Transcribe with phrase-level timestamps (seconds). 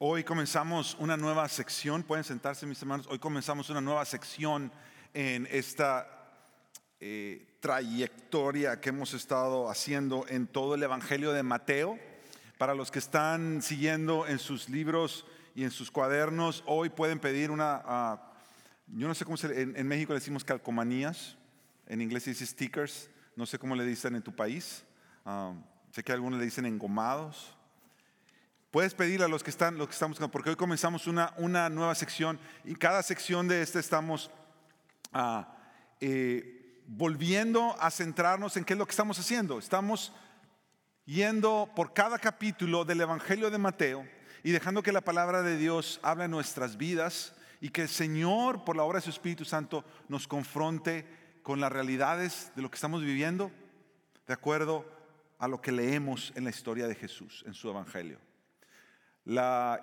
[0.00, 4.72] Hoy comenzamos una nueva sección, pueden sentarse mis hermanos, hoy comenzamos una nueva sección
[5.14, 6.08] en esta
[6.98, 11.98] eh, trayectoria que hemos estado haciendo en todo el Evangelio de Mateo.
[12.58, 15.24] Para los que están siguiendo en sus libros
[15.54, 18.32] y en sus cuadernos, hoy pueden pedir una, ah,
[18.88, 21.36] yo no sé cómo se, en, en, México le decimos calcomanías,
[21.86, 24.84] en inglés se dice stickers, no sé cómo le dicen en tu país,
[25.24, 25.52] ah,
[25.92, 27.56] sé que algunos le dicen engomados.
[28.70, 31.94] Puedes pedirle a los que están, los que estamos, porque hoy comenzamos una, una nueva
[31.94, 34.30] sección y cada sección de esta estamos
[35.12, 35.56] ah,
[36.00, 39.58] eh, volviendo a centrarnos en qué es lo que estamos haciendo.
[39.58, 40.12] Estamos
[41.06, 44.06] yendo por cada capítulo del Evangelio de Mateo
[44.42, 48.64] y dejando que la palabra de Dios hable en nuestras vidas y que el Señor,
[48.64, 51.06] por la obra de su Espíritu Santo, nos confronte
[51.42, 53.50] con las realidades de lo que estamos viviendo
[54.26, 54.84] de acuerdo
[55.38, 58.18] a lo que leemos en la historia de Jesús, en su Evangelio.
[59.24, 59.80] La,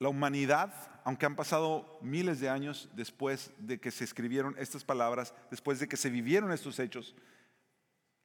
[0.00, 0.72] humanidad,
[1.04, 5.88] aunque han pasado miles de años después de que se escribieron estas palabras, después de
[5.88, 7.14] que se vivieron estos hechos,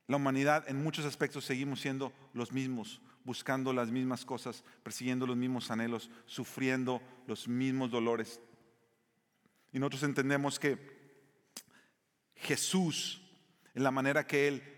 [0.08, 5.38] la humanidad en muchos aspectos seguimos siendo los mismos, buscando las mismas cosas, persiguiendo los
[5.38, 8.40] mismos anhelos, sufriendo los mismos dolores.
[9.72, 10.78] Y nosotros entendemos que
[12.36, 13.22] Jesús,
[13.74, 14.71] en la manera que Él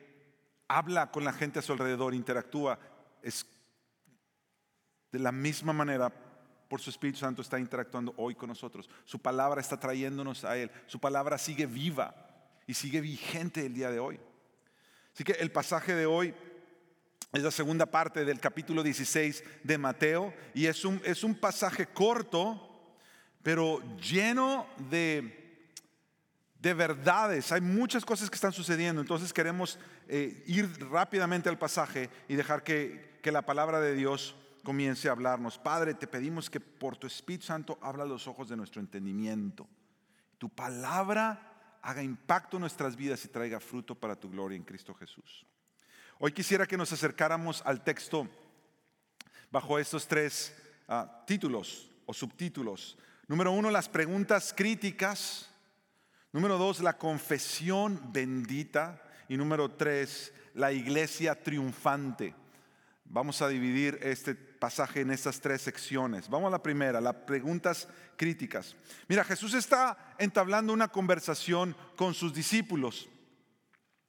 [0.77, 2.79] habla con la gente a su alrededor, interactúa,
[3.21, 3.45] es
[5.11, 6.11] de la misma manera,
[6.67, 8.89] por su Espíritu Santo está interactuando hoy con nosotros.
[9.05, 10.71] Su palabra está trayéndonos a Él.
[10.87, 12.15] Su palabra sigue viva
[12.65, 14.19] y sigue vigente el día de hoy.
[15.13, 16.33] Así que el pasaje de hoy
[17.31, 21.85] es la segunda parte del capítulo 16 de Mateo y es un, es un pasaje
[21.85, 22.97] corto,
[23.43, 25.42] pero lleno de,
[26.63, 27.51] de verdades.
[27.51, 32.63] Hay muchas cosas que están sucediendo, entonces queremos eh, ir rápidamente al pasaje y dejar
[32.63, 34.33] que, que la palabra de Dios
[34.63, 35.57] comience a hablarnos.
[35.57, 39.67] Padre, te pedimos que por tu Espíritu Santo habla los ojos de nuestro entendimiento.
[40.37, 44.93] Tu palabra haga impacto en nuestras vidas y traiga fruto para tu gloria en Cristo
[44.93, 45.45] Jesús.
[46.17, 48.25] Hoy quisiera que nos acercáramos al texto
[49.51, 50.55] bajo estos tres
[50.87, 52.97] uh, títulos o subtítulos.
[53.27, 55.49] Número uno, las preguntas críticas.
[56.33, 59.01] Número dos, la confesión bendita.
[59.29, 62.35] Y número tres, la iglesia triunfante.
[63.05, 66.27] Vamos a dividir este pasaje en estas tres secciones.
[66.27, 68.75] Vamos a la primera, las preguntas críticas.
[69.07, 73.07] Mira, Jesús está entablando una conversación con sus discípulos.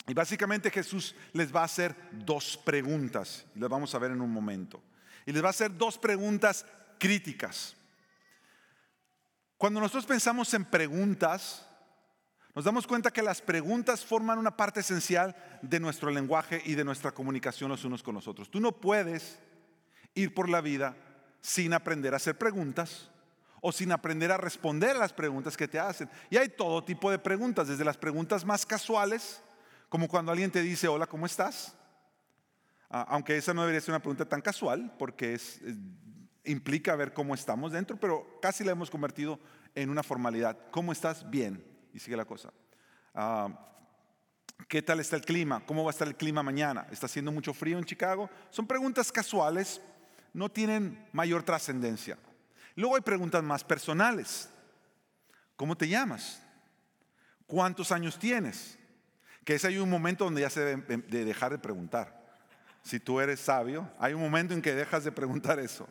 [0.06, 3.44] Y básicamente Jesús les va a hacer dos preguntas.
[3.54, 4.82] Las vamos a ver en un momento.
[5.26, 6.66] Y les va a hacer dos preguntas
[6.98, 7.76] críticas.
[9.56, 11.66] Cuando nosotros pensamos en preguntas,
[12.54, 16.84] nos damos cuenta que las preguntas forman una parte esencial de nuestro lenguaje y de
[16.84, 18.48] nuestra comunicación los unos con los otros.
[18.48, 19.40] Tú no puedes
[20.14, 20.96] ir por la vida
[21.40, 23.10] sin aprender a hacer preguntas
[23.60, 26.08] o sin aprender a responder a las preguntas que te hacen.
[26.30, 29.42] Y hay todo tipo de preguntas, desde las preguntas más casuales,
[29.88, 31.74] como cuando alguien te dice, hola, ¿cómo estás?
[32.88, 35.40] Ah, aunque esa no debería ser una pregunta tan casual, porque
[36.44, 39.40] implica ver cómo estamos dentro, pero casi la hemos convertido
[39.74, 40.56] en una formalidad.
[40.70, 41.28] ¿Cómo estás?
[41.28, 41.73] Bien.
[41.94, 42.52] Y sigue la cosa.
[43.14, 43.48] Ah,
[44.68, 45.64] ¿Qué tal está el clima?
[45.64, 46.86] ¿Cómo va a estar el clima mañana?
[46.90, 48.28] ¿Está haciendo mucho frío en Chicago?
[48.50, 49.80] Son preguntas casuales,
[50.32, 52.18] no tienen mayor trascendencia.
[52.74, 54.50] Luego hay preguntas más personales.
[55.56, 56.42] ¿Cómo te llamas?
[57.46, 58.78] ¿Cuántos años tienes?
[59.44, 62.22] Que ese hay un momento donde ya se debe de dejar de preguntar.
[62.82, 65.88] Si tú eres sabio, hay un momento en que dejas de preguntar eso.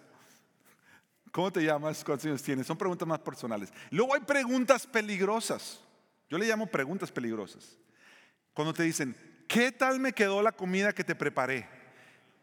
[1.31, 2.03] ¿Cómo te llamas?
[2.03, 2.67] ¿Cuántos años tienes?
[2.67, 3.71] Son preguntas más personales.
[3.89, 5.79] Luego hay preguntas peligrosas.
[6.33, 7.77] Yo le llamo preguntas peligrosas.
[8.55, 9.15] Cuando te dicen,
[9.47, 11.69] ¿qué tal me quedó la comida que te preparé?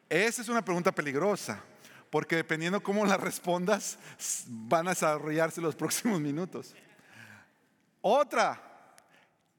[0.08, 1.60] Esa es una pregunta peligrosa
[2.08, 3.98] porque dependiendo cómo la respondas,
[4.46, 6.72] van a desarrollarse los próximos minutos.
[8.00, 8.62] Otra,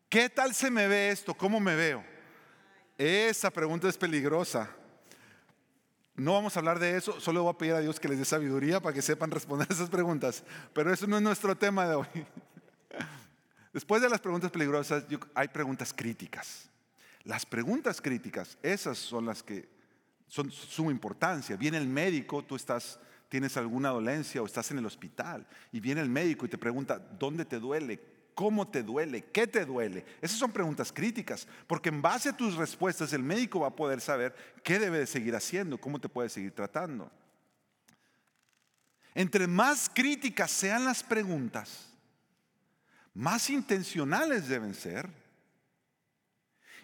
[0.07, 1.33] ¿qué tal se me ve esto?
[1.33, 2.01] ¿Cómo me veo?
[2.97, 4.69] Esa pregunta es peligrosa.
[6.15, 8.23] No vamos a hablar de eso, solo voy a pedir a Dios que les dé
[8.23, 10.41] sabiduría para que sepan responder esas preguntas,
[10.71, 12.07] pero eso no es nuestro tema de hoy.
[13.73, 16.69] Después de las preguntas peligrosas, hay preguntas críticas.
[17.23, 19.69] Las preguntas críticas, esas son las que
[20.27, 21.55] son suma importancia.
[21.55, 26.01] Viene el médico, tú estás, tienes alguna dolencia o estás en el hospital y viene
[26.01, 27.99] el médico y te pregunta, ¿dónde te duele?
[28.33, 29.25] ¿Cómo te duele?
[29.25, 30.05] ¿Qué te duele?
[30.21, 34.01] Esas son preguntas críticas, porque en base a tus respuestas el médico va a poder
[34.01, 34.33] saber
[34.63, 37.11] qué debe de seguir haciendo, cómo te puede seguir tratando.
[39.13, 41.90] Entre más críticas sean las preguntas,
[43.13, 45.09] más intencionales deben ser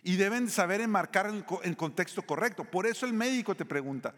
[0.03, 1.31] Y deben saber enmarcar
[1.63, 2.63] el, contexto correcto.
[2.63, 4.13] Por eso el médico te pregunta.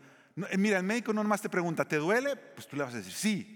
[0.49, 2.35] Eh, mira, el médico no nomás te pregunta, ¿te duele?
[2.35, 3.55] Pues tú le vas a decir, sí.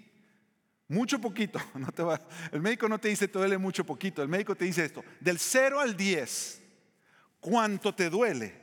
[0.88, 1.60] Mucho poquito.
[2.52, 4.22] El médico no te dice, te duele mucho poquito.
[4.22, 6.62] El médico te dice esto, del 0 al 10,
[7.40, 8.54] ¿cuánto te duele?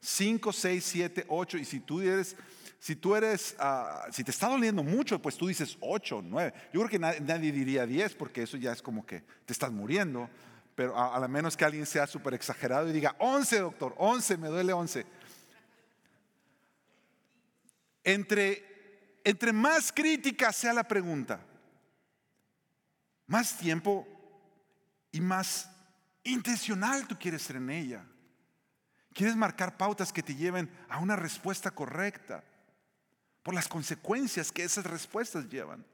[0.00, 1.58] 5, 6, 7, 8.
[1.58, 2.36] Y si tú eres
[2.84, 6.52] si tú eres, ah, si te está doliendo mucho, pues tú dices 8, 9.
[6.70, 10.28] Yo creo que nadie, diría 10 porque eso ya es como que te estás muriendo.
[10.74, 14.48] Pero a, lo menos que alguien sea súper exagerado y diga 11, doctor, 11, me
[14.48, 15.06] duele 11.
[18.02, 21.40] Entre, entre más crítica sea la pregunta,
[23.28, 24.06] más tiempo
[25.10, 25.70] y más
[26.22, 28.04] intencional tú quieres ser en ella.
[29.14, 32.44] Quieres marcar pautas que te lleven a una respuesta correcta
[33.44, 35.84] por las consecuencias que esas respuestas llevan.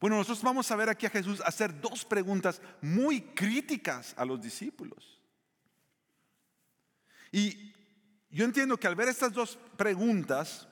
[0.00, 4.42] Bueno, nosotros vamos a ver aquí a Jesús hacer dos preguntas muy críticas a los
[4.42, 5.18] discípulos.
[7.30, 7.72] Y
[8.28, 10.66] yo entiendo que al ver estas dos preguntas,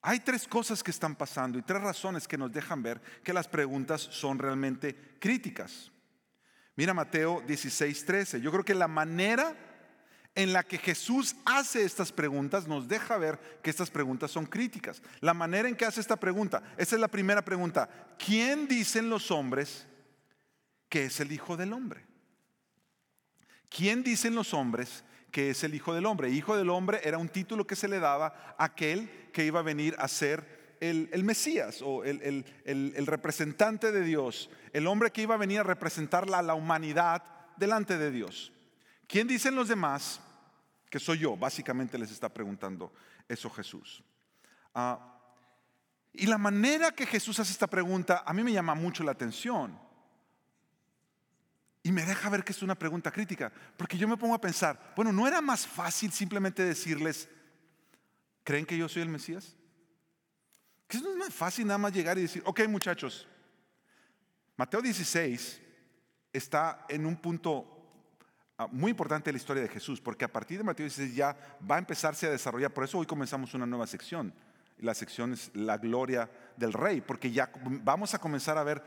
[0.00, 3.48] hay tres cosas que están pasando y tres razones que nos dejan ver que las
[3.48, 5.90] preguntas son realmente críticas.
[6.76, 8.40] Mira Mateo 16, 13.
[8.40, 9.73] Yo creo que la manera
[10.34, 15.00] en la que Jesús hace estas preguntas nos deja ver que estas preguntas son críticas.
[15.20, 17.88] La manera en que hace esta pregunta, esa es la primera pregunta.
[18.18, 19.86] ¿Quién dicen los hombres
[20.88, 22.04] que es el Hijo del Hombre?
[23.68, 26.30] ¿Quién dicen los hombres que es el Hijo del Hombre?
[26.30, 29.64] Hijo del Hombre era un título que se le daba a aquel que iba a
[29.64, 35.34] venir a ser el, Mesías o el, el, representante de Dios, el hombre que iba
[35.34, 37.22] a venir a representar a la humanidad
[37.56, 38.52] delante de Dios.
[39.06, 40.20] ¿Quién dicen los demás
[40.94, 41.36] que soy yo?
[41.36, 42.92] Básicamente les está preguntando
[43.26, 44.00] eso Jesús.
[44.72, 45.18] Ah,
[46.12, 49.76] y la manera que Jesús hace esta pregunta a mí me llama mucho la atención.
[51.82, 54.92] Y me deja ver que es una pregunta crítica, porque yo me pongo a pensar,
[54.94, 57.28] bueno, ¿no era más fácil simplemente decirles,
[58.44, 59.56] ¿creen que yo soy el Mesías?
[60.86, 63.26] Que no es más fácil nada más llegar y decir, ok muchachos,
[64.56, 65.60] Mateo 16
[66.32, 67.73] está en un punto
[68.70, 71.36] muy importante la historia de Jesús, porque a partir de Mateo 16 ya
[71.68, 74.32] va a empezarse a desarrollar, por eso hoy comenzamos una nueva sección.
[74.78, 77.50] La sección es la gloria del rey, porque ya
[77.82, 78.82] vamos a comenzar a ver,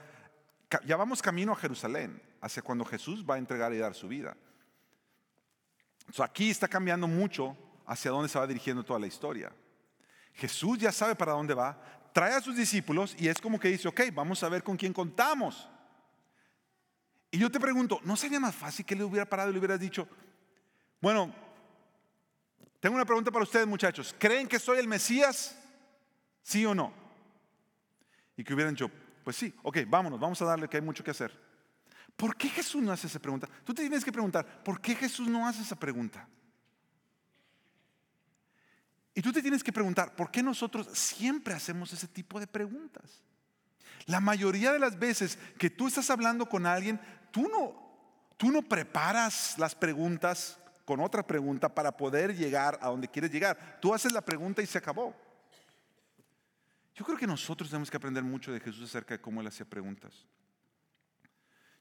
[0.85, 4.37] ya vamos camino a Jerusalén, hacia cuando Jesús va a entregar y dar su vida.
[6.19, 9.51] aquí está cambiando mucho hacia dónde se va dirigiendo toda la historia.
[10.33, 11.81] Jesús ya sabe para dónde va,
[12.13, 14.93] trae a sus discípulos y es como que dice, ok, vamos a ver con quién
[14.93, 15.69] contamos.
[17.31, 19.79] Y yo te pregunto, ¿no sería más fácil que le hubiera parado y le hubieras
[19.79, 20.07] dicho,
[21.01, 21.33] bueno,
[22.79, 25.57] tengo una pregunta para ustedes muchachos, ¿creen que soy el Mesías?
[26.41, 26.93] ¿Sí o no?
[28.37, 28.89] Y que hubieran dicho,
[29.23, 31.37] pues sí, ok, vámonos, vamos a darle que hay mucho que hacer.
[32.15, 33.47] ¿Por qué Jesús no hace esa pregunta?
[33.63, 36.27] Tú te tienes que preguntar, ¿por qué Jesús no hace esa pregunta?
[39.13, 43.23] Y tú te tienes que preguntar, ¿por qué nosotros siempre hacemos ese tipo de preguntas?
[44.05, 47.01] La mayoría de las veces que tú estás hablando con alguien,
[47.37, 47.75] tú no,
[48.35, 53.77] tú no preparas las preguntas con otra pregunta para poder llegar a donde quieres llegar.
[53.79, 55.15] Tú haces la pregunta y se acabó.
[56.95, 59.67] Yo creo que nosotros tenemos que aprender mucho de Jesús acerca de cómo él hacía
[59.67, 60.25] preguntas.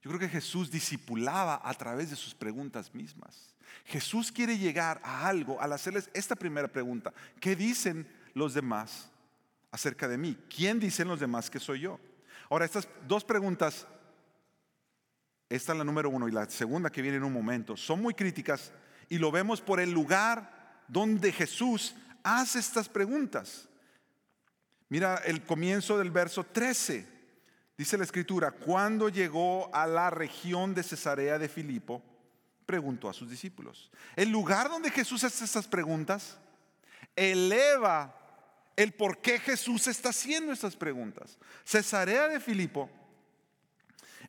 [0.03, 3.55] Yo creo que Jesús discipulaba a través de sus preguntas mismas.
[3.87, 7.15] Jesús quiere llegar a algo al hacerles esta primera pregunta.
[7.41, 9.09] ¿Qué dicen los demás
[9.71, 10.37] acerca de mí?
[10.55, 11.99] ¿Quién dicen los demás que soy yo?
[12.51, 13.87] Ahora, estas dos preguntas,
[15.49, 18.15] esta es la número uno y la segunda que viene en un momento, son muy
[18.15, 18.73] críticas
[19.09, 23.69] y lo vemos por el lugar donde Jesús hace estas preguntas.
[24.89, 27.17] Mira el comienzo del verso 13.
[27.79, 32.03] Dice la escritura, cuando llegó a la región de Cesarea de Filipo,
[32.65, 33.91] preguntó a sus discípulos.
[34.17, 36.39] El lugar donde Jesús hace estas preguntas
[37.15, 38.15] eleva
[38.75, 41.39] el por qué Jesús está haciendo estas preguntas.
[41.65, 42.91] Cesarea de Filipo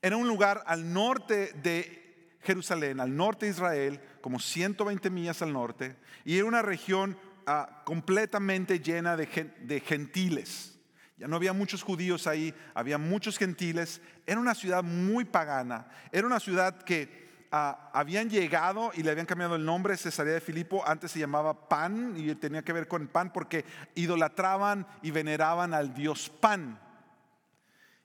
[0.02, 2.08] era un lugar al norte de
[2.42, 7.82] Jerusalén, al norte de Israel, como 120 millas al norte, y era una región ah,
[7.84, 10.78] completamente llena de, gentiles.
[11.18, 14.02] Ya no había muchos judíos ahí, había muchos gentiles.
[14.26, 15.88] Era una ciudad muy pagana.
[16.12, 20.86] Era una ciudad que habían llegado y le habían cambiado el nombre, Cesarea de Filipo,
[20.86, 25.94] antes se llamaba Pan y tenía que ver con pan porque idolatraban y veneraban al
[25.94, 26.80] dios Pan.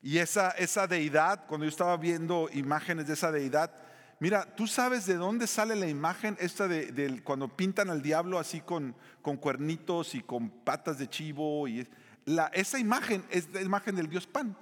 [0.03, 3.73] Y esa, esa deidad, cuando yo estaba viendo imágenes de esa deidad,
[4.19, 8.61] mira, tú sabes de dónde sale la imagen esta de, cuando pintan al diablo así
[8.61, 11.69] con, con cuernitos y con patas de chivo.
[11.69, 11.89] Y
[12.25, 14.57] la, esa imagen es la imagen del dios Pan.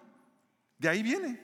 [0.78, 1.40] De ahí viene.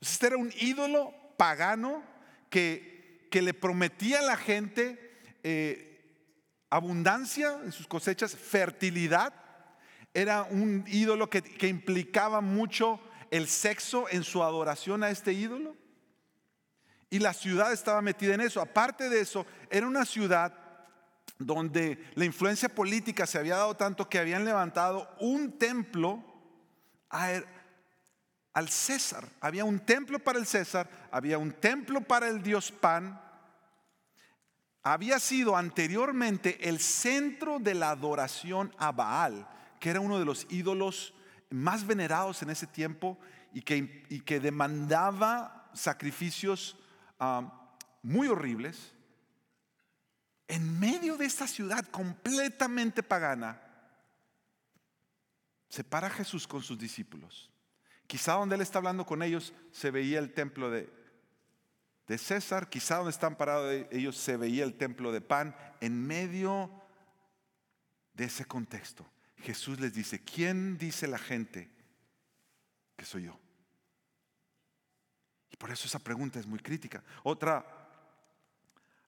[0.00, 2.02] Este era un ídolo pagano
[2.48, 2.98] que
[3.30, 4.98] que le prometía a la gente
[5.42, 6.24] eh,
[6.70, 9.32] abundancia en sus cosechas, fertilidad.
[10.14, 15.76] Era un ídolo que, que implicaba mucho el sexo en su adoración a este ídolo.
[17.10, 18.60] Y la ciudad estaba metida en eso.
[18.60, 20.54] Aparte de eso, era una ciudad
[21.38, 26.22] donde la influencia política se había dado tanto que habían levantado un templo
[27.08, 29.28] al César.
[29.40, 33.20] Había un templo para el César, había un templo para el dios Pan.
[34.82, 39.48] Había sido anteriormente el centro de la adoración a Baal,
[39.80, 41.14] que era uno de los ídolos
[41.50, 43.18] más venerados en ese tiempo
[43.52, 46.76] y que, y que demandaba sacrificios
[47.18, 48.92] ah, muy horribles.
[50.46, 53.60] En medio de esta ciudad completamente pagana,
[55.68, 57.50] se para Jesús con sus discípulos.
[58.06, 60.90] Quizá donde Él está hablando con ellos se veía el templo de,
[62.06, 65.54] de César, quizá donde están parados ellos se veía el templo de Pan.
[65.80, 66.70] En medio
[68.14, 69.06] de ese contexto,
[69.42, 71.70] Jesús les dice, ¿quién dice la gente
[72.96, 73.38] que soy yo?
[75.50, 77.02] Y por eso esa pregunta es muy crítica.
[77.22, 77.64] Otra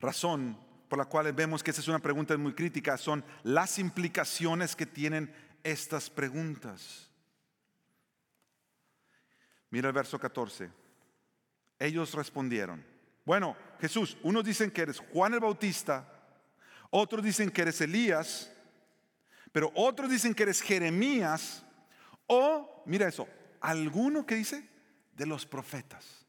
[0.01, 0.59] razón
[0.89, 4.87] por la cual vemos que esa es una pregunta muy crítica son las implicaciones que
[4.87, 5.33] tienen
[5.63, 7.09] estas preguntas.
[9.71, 10.71] Mira el verso 14.
[11.79, 12.85] Ellos respondieron,
[13.25, 16.13] bueno, Jesús, unos dicen que eres Juan el Bautista,
[16.91, 18.53] otros dicen que eres Elías,
[19.53, 21.65] pero otros dicen que eres Jeremías,
[22.27, 23.29] o, mira eso,
[23.61, 24.69] alguno que dice,
[25.17, 26.27] de los profetas.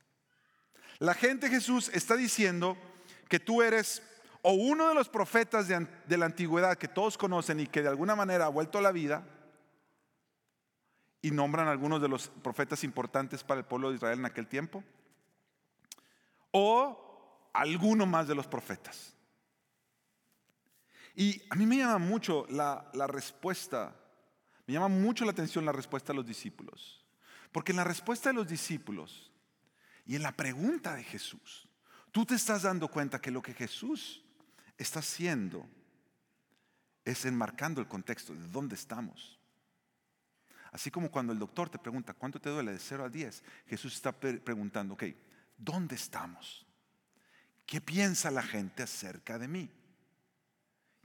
[0.99, 2.77] La gente Jesús está diciendo
[3.29, 4.03] que tú eres
[4.41, 8.15] o uno de los profetas de, la antigüedad que todos conocen y que de alguna
[8.15, 9.23] manera ha vuelto a la vida,
[11.21, 14.83] y nombran algunos de los profetas importantes para el pueblo de Israel en aquel tiempo,
[16.49, 19.13] o alguno más de los profetas.
[21.15, 23.95] Y a mí me llama mucho la, respuesta,
[24.65, 27.05] me llama mucho la atención la respuesta de los discípulos,
[27.51, 29.31] porque en la respuesta de los discípulos
[30.05, 31.67] y en la pregunta de Jesús,
[32.11, 34.23] tú te estás dando cuenta que lo que Jesús
[34.77, 35.67] está haciendo
[37.03, 39.37] es enmarcando el contexto de dónde estamos.
[40.71, 43.43] Así como cuando el doctor te pregunta, ¿cuánto te duele de 0 a 10?
[43.67, 45.03] Jesús está preguntando, ok,
[45.57, 46.65] ¿dónde estamos?
[47.65, 49.69] ¿Qué piensa la gente acerca de mí?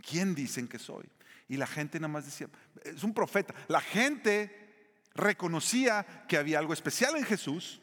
[0.03, 1.09] ¿Quién dicen que soy?
[1.49, 2.49] Y la gente nada más decía,
[2.85, 3.55] es un profeta.
[3.69, 7.81] La gente reconocía que había algo especial en Jesús,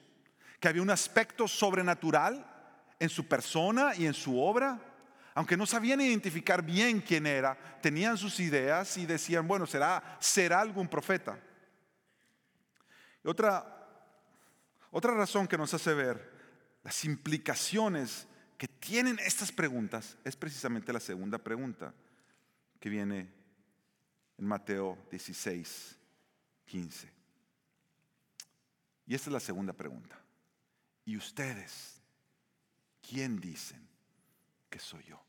[0.59, 2.45] que había un aspecto sobrenatural
[2.99, 4.79] en su persona y en su obra
[5.35, 10.61] aunque no sabían identificar bien quién era, tenían sus ideas y decían, bueno, será, será
[10.61, 11.39] algún profeta.
[13.23, 13.65] otra,
[14.91, 16.31] otra razón que nos hace ver
[16.83, 18.27] las implicaciones
[18.57, 21.93] que tienen estas preguntas es precisamente la segunda pregunta
[22.83, 23.33] que viene
[24.37, 25.97] en Mateo 16,
[26.65, 27.13] 15.
[29.05, 30.19] Y esta es la segunda pregunta.
[31.05, 32.01] ¿Y ustedes
[33.01, 33.87] quién dicen
[34.69, 35.23] que soy yo?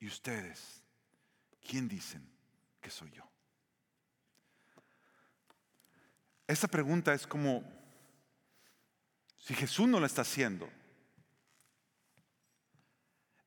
[0.00, 0.82] ¿Y ustedes
[1.66, 2.28] quién dicen
[2.82, 3.26] que soy yo?
[6.46, 7.64] Esta pregunta es como
[9.38, 10.68] si Jesús no lo está haciendo.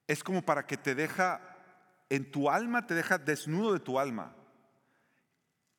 [0.07, 1.51] Es como para que te deja
[2.09, 4.35] en tu alma, te deja desnudo de tu alma.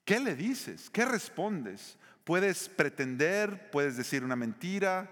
[0.04, 0.90] ¿Qué le dices?
[0.90, 1.98] ¿Qué respondes?
[2.24, 5.10] Puedes pretender, puedes decir una mentira,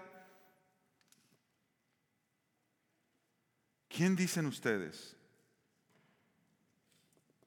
[3.95, 5.15] ¿Quién dicen ustedes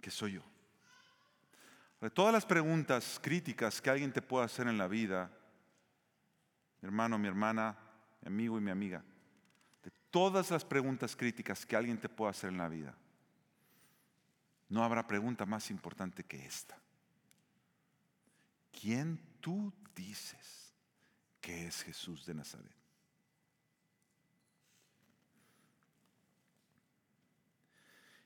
[0.01, 0.43] que soy yo?
[2.01, 5.31] De todas las preguntas críticas que alguien te pueda hacer en la vida,
[6.81, 7.77] mi hermano, mi hermana,
[8.23, 9.05] mi amigo y mi amiga,
[9.85, 12.95] de todas las preguntas críticas que alguien te pueda hacer en la vida,
[14.69, 16.79] no habrá pregunta más importante que esta.
[18.71, 20.75] ¿Quién tú dices
[21.41, 22.77] que es Jesús de Nazaret?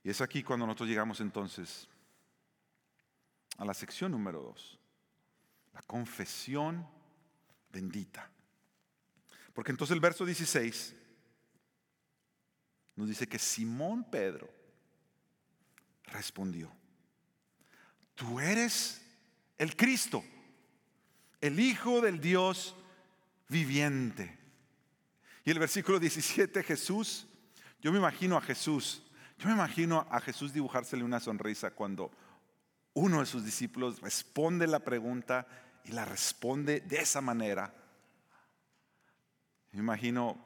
[0.04, 1.88] Y es aquí cuando nosotros llegamos entonces
[3.56, 4.78] a la sección número dos,
[5.72, 6.86] la confesión
[7.70, 8.28] bendita.
[9.54, 10.96] Porque entonces el verso 16
[12.96, 14.61] nos dice que Simón Pedro
[16.12, 16.70] respondió,
[18.14, 19.02] tú eres
[19.58, 20.24] el Cristo,
[21.40, 22.76] el Hijo del Dios
[23.48, 24.38] viviente.
[25.44, 27.26] Y el versículo 17, Jesús,
[27.80, 29.02] yo me imagino a Jesús
[29.42, 32.12] yo me imagino a Jesús dibujársele una sonrisa cuando
[32.94, 35.48] uno de sus discípulos responde la pregunta
[35.84, 37.74] y la responde de esa manera.
[39.72, 40.38] Me imagino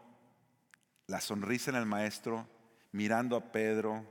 [1.09, 2.49] la sonrisa en el maestro,
[2.93, 4.03] mirando a Pedro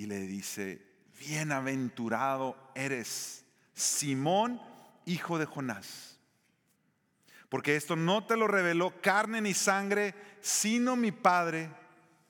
[0.00, 0.80] y le dice,
[1.18, 4.58] bienaventurado eres, Simón,
[5.04, 6.18] hijo de Jonás.
[7.50, 11.70] Porque esto no te lo reveló carne ni sangre, sino mi Padre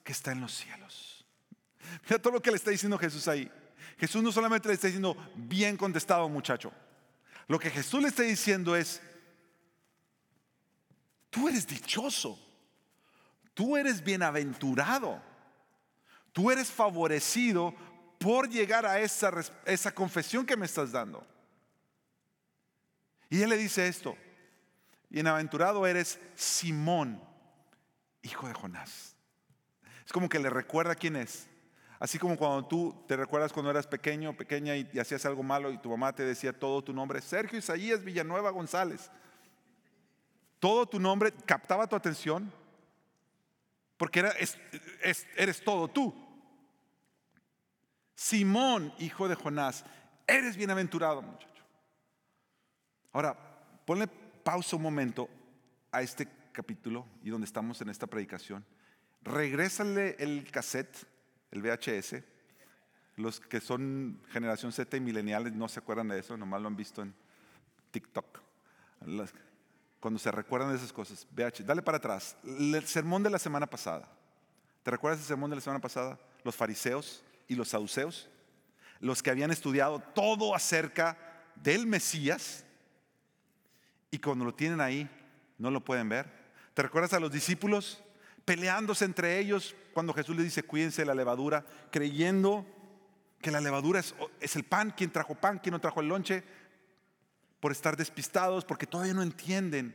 [0.03, 1.25] que está en los cielos.
[2.03, 3.49] Mira todo lo que le está diciendo Jesús ahí.
[3.99, 6.73] Jesús no solamente le está diciendo, bien contestado muchacho.
[7.47, 9.01] Lo que Jesús le está diciendo es,
[11.31, 12.37] tú eres dichoso,
[13.55, 15.30] tú eres bienaventurado,
[16.33, 17.75] tú eres favorecido
[18.19, 19.33] por llegar a esa,
[19.65, 21.27] esa confesión que me estás dando.
[23.29, 24.17] Y él le dice esto,
[25.09, 27.23] bienaventurado eres Simón,
[28.23, 29.17] hijo de Jonás.
[30.05, 31.49] Es como que le recuerda quién es.
[32.01, 35.79] Así como cuando tú te recuerdas cuando eras pequeño, pequeña y, hacías algo malo y
[35.79, 39.11] tu mamá te decía todo tu nombre, Sergio Isaías Villanueva González.
[40.59, 42.53] Todo tu nombre captaba tu atención
[44.01, 44.33] porque era,
[45.37, 46.15] eres todo tú.
[48.15, 49.85] Simón, hijo de Jonás,
[50.27, 51.63] eres bienaventurado muchacho.
[53.13, 53.37] Ahora,
[53.85, 55.29] ponle pausa un momento
[55.93, 58.65] a este capítulo y donde estamos en esta predicación.
[59.21, 61.07] Regrésale el cassette
[61.51, 62.23] el VHS.
[63.17, 66.77] Los que son generación Z y mileniales no se acuerdan de eso, nomás lo han
[66.77, 67.15] visto en
[67.91, 68.41] TikTok.
[70.01, 71.67] Cuando se recuerdan de esas cosas, VHS.
[71.67, 72.37] Dale para atrás.
[72.43, 74.09] El sermón de la semana pasada.
[74.83, 76.19] ¿Te recuerdas el sermón de la semana pasada?
[76.43, 78.29] Los fariseos y los saduceos.
[78.99, 81.19] Los que habían estudiado todo acerca
[81.55, 82.65] del Mesías.
[84.11, 85.09] Y cuando lo tienen ahí,
[85.59, 86.41] no lo pueden ver.
[86.73, 88.03] ¿Te recuerdas a los discípulos
[88.47, 92.67] peleándose entre ellos cuando Jesús les dice cuídense de la levadura, creyendo
[93.41, 96.43] que la levadura es, es el pan, quien trajo pan, quien no trajo el lonche,
[97.61, 99.95] por estar despistados, porque todavía no entienden.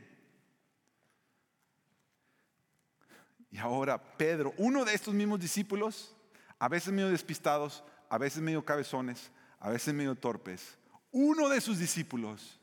[3.50, 6.14] Y ahora Pedro, uno de estos mismos discípulos,
[6.58, 10.78] a veces medio despistados, a veces medio cabezones, a veces medio torpes,
[11.10, 12.60] uno de sus discípulos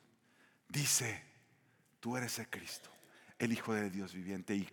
[0.68, 1.24] dice,
[2.00, 2.90] tú eres el Cristo,
[3.40, 4.56] el Hijo de Dios viviente.
[4.56, 4.70] Y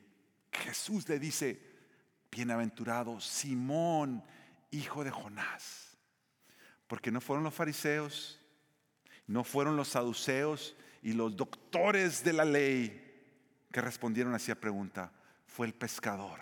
[0.52, 1.60] Jesús le dice,
[2.30, 4.22] bienaventurado Simón,
[4.70, 5.96] hijo de Jonás.
[6.86, 8.39] Porque no fueron los fariseos,
[9.30, 13.00] no fueron los saduceos y los doctores de la ley
[13.70, 15.12] que respondieron a esa pregunta.
[15.46, 16.40] Fue el pescador,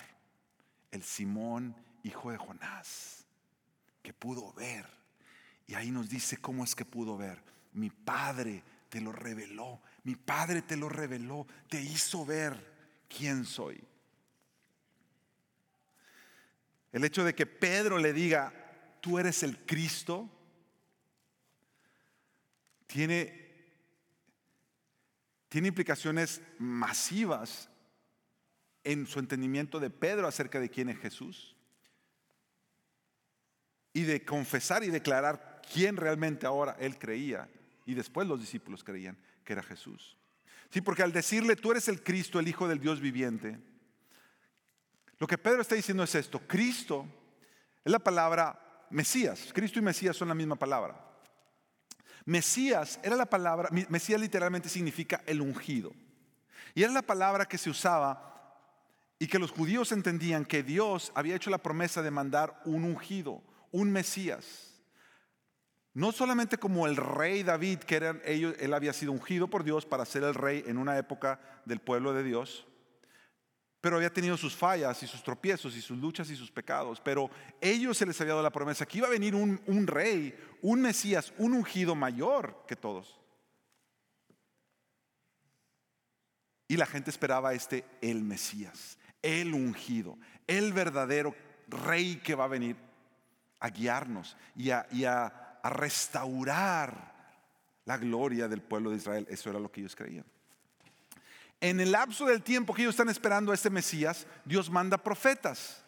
[0.90, 3.26] el Simón, hijo de Jonás,
[4.02, 4.86] que pudo ver.
[5.66, 7.42] Y ahí nos dice cómo es que pudo ver.
[7.74, 13.84] Mi padre te lo reveló, mi padre te lo reveló, te hizo ver quién soy.
[16.90, 18.50] El hecho de que Pedro le diga,
[19.02, 20.30] tú eres el Cristo,
[22.88, 23.46] tiene,
[25.48, 27.68] tiene implicaciones masivas
[28.82, 31.54] en su entendimiento de Pedro acerca de quién es Jesús
[33.92, 37.48] y de confesar y declarar quién realmente ahora él creía
[37.84, 40.16] y después los discípulos creían que era Jesús.
[40.70, 43.58] Sí, porque al decirle tú eres el Cristo, el Hijo del Dios viviente,
[45.18, 47.06] lo que Pedro está diciendo es esto, Cristo
[47.84, 51.07] es la palabra Mesías, Cristo y Mesías son la misma palabra.
[52.28, 55.94] Mesías era la palabra, Mesías literalmente significa el ungido.
[56.74, 58.52] Y era la palabra que se usaba
[59.18, 63.42] y que los judíos entendían que Dios había hecho la promesa de mandar un ungido,
[63.72, 64.78] un Mesías.
[65.94, 70.04] No solamente como el rey David, que ellos, él había sido ungido por Dios para
[70.04, 72.66] ser el rey en una época del pueblo de Dios,
[73.80, 77.00] pero había tenido sus fallas y sus tropiezos y sus luchas y sus pecados.
[77.00, 80.80] Pero ellos se les había dado la promesa que iba a venir un, rey, un
[80.80, 83.20] Mesías, un ungido mayor que todos.
[86.66, 91.34] Y la gente esperaba este, el Mesías, el ungido, el verdadero
[91.68, 92.76] rey que va a venir
[93.60, 97.16] a guiarnos y a restaurar
[97.84, 99.26] la gloria del pueblo de Israel.
[99.30, 100.26] Eso era lo que ellos creían.
[101.60, 105.84] En el lapso del tiempo que ellos están esperando a este Mesías, Dios manda profetas.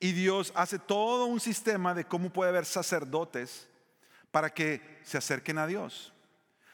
[0.00, 3.68] Y Dios hace todo un sistema de cómo puede haber sacerdotes
[4.30, 6.12] para que se acerquen a Dios.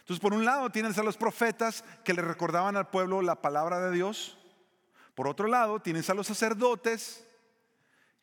[0.00, 3.78] Entonces, por un lado tienes a los profetas que le recordaban al pueblo la palabra
[3.80, 4.38] de Dios.
[5.14, 7.24] Por otro lado, tienes a los sacerdotes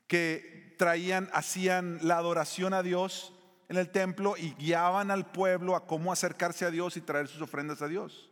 [0.07, 3.33] que traían, hacían la adoración a Dios
[3.69, 7.41] en el templo y guiaban al pueblo a cómo acercarse a Dios y traer sus
[7.41, 8.26] ofrendas a Dios.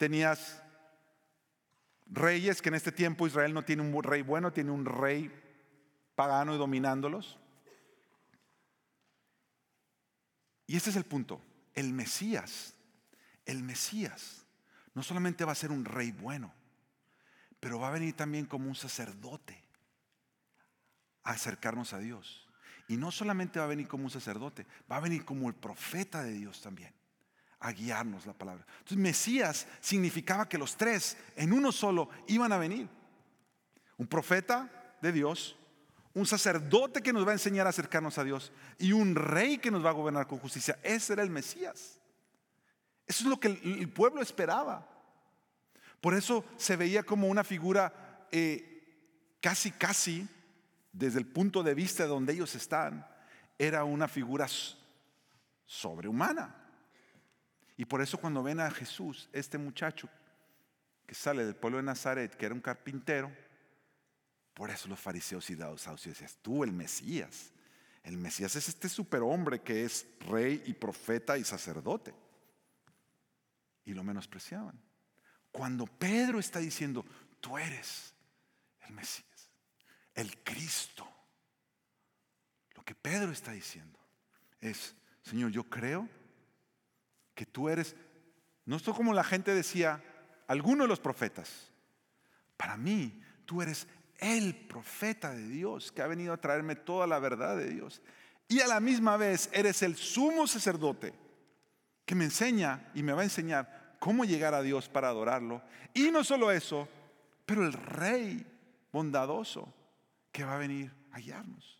[0.00, 0.62] Tenías
[2.06, 5.30] reyes, que en este tiempo Israel no tiene un rey bueno, tiene un rey
[6.14, 7.38] pagano y dominándolos.
[10.66, 11.42] Y ese es el punto.
[11.74, 12.72] El Mesías,
[13.44, 14.46] el Mesías,
[14.94, 16.50] no solamente va a ser un rey bueno,
[17.60, 19.62] pero va a venir también como un sacerdote
[21.24, 22.48] a acercarnos a Dios.
[22.88, 26.22] Y no solamente va a venir como un sacerdote, va a venir como el profeta
[26.22, 26.94] de Dios también,
[27.60, 28.64] a guiarnos la palabra.
[28.78, 32.88] Entonces Mesías significaba que los tres en uno solo iban a venir.
[33.98, 35.56] Un profeta de Dios,
[36.14, 39.70] un sacerdote que nos va a enseñar a acercarnos a Dios y un rey que
[39.70, 40.78] nos va a gobernar con justicia.
[40.82, 42.00] Ese era el Mesías.
[43.06, 44.88] Eso es lo que el pueblo esperaba.
[46.00, 50.26] Por eso se veía como una figura eh, casi, casi,
[50.92, 53.06] desde el punto de vista de donde ellos están,
[53.58, 54.46] era una figura
[55.66, 56.59] sobrehumana.
[57.80, 60.06] Y por eso cuando ven a Jesús, este muchacho
[61.06, 63.34] que sale del pueblo de Nazaret, que era un carpintero,
[64.52, 67.54] por eso los fariseos y saduceos decían, tú el Mesías.
[68.02, 72.12] El Mesías es este superhombre que es rey y profeta y sacerdote.
[73.86, 74.78] Y lo menospreciaban.
[75.50, 77.06] Cuando Pedro está diciendo,
[77.40, 78.12] tú eres
[78.82, 79.48] el Mesías,
[80.12, 81.10] el Cristo,
[82.74, 83.98] lo que Pedro está diciendo
[84.60, 86.19] es, Señor, yo creo
[87.40, 87.96] que tú eres,
[88.66, 90.04] no esto como la gente decía,
[90.46, 91.70] alguno de los profetas,
[92.58, 97.18] para mí tú eres el profeta de Dios que ha venido a traerme toda la
[97.18, 98.02] verdad de Dios.
[98.46, 101.14] Y a la misma vez eres el sumo sacerdote
[102.04, 105.62] que me enseña y me va a enseñar cómo llegar a Dios para adorarlo.
[105.94, 106.90] Y no solo eso,
[107.46, 108.46] pero el rey
[108.92, 109.72] bondadoso
[110.30, 111.78] que va a venir a guiarnos.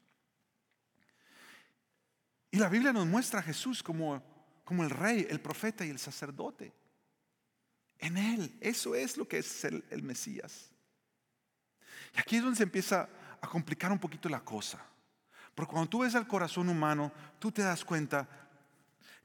[2.51, 4.23] Y la Biblia nos muestra a Jesús como,
[4.70, 6.72] como el rey, el profeta y el sacerdote.
[7.98, 10.70] En Él, eso es lo que es el, Mesías.
[12.14, 13.09] Y aquí es donde se empieza
[13.40, 14.80] a complicar un poquito la cosa.
[15.56, 18.28] Porque cuando tú ves al corazón humano, tú te das cuenta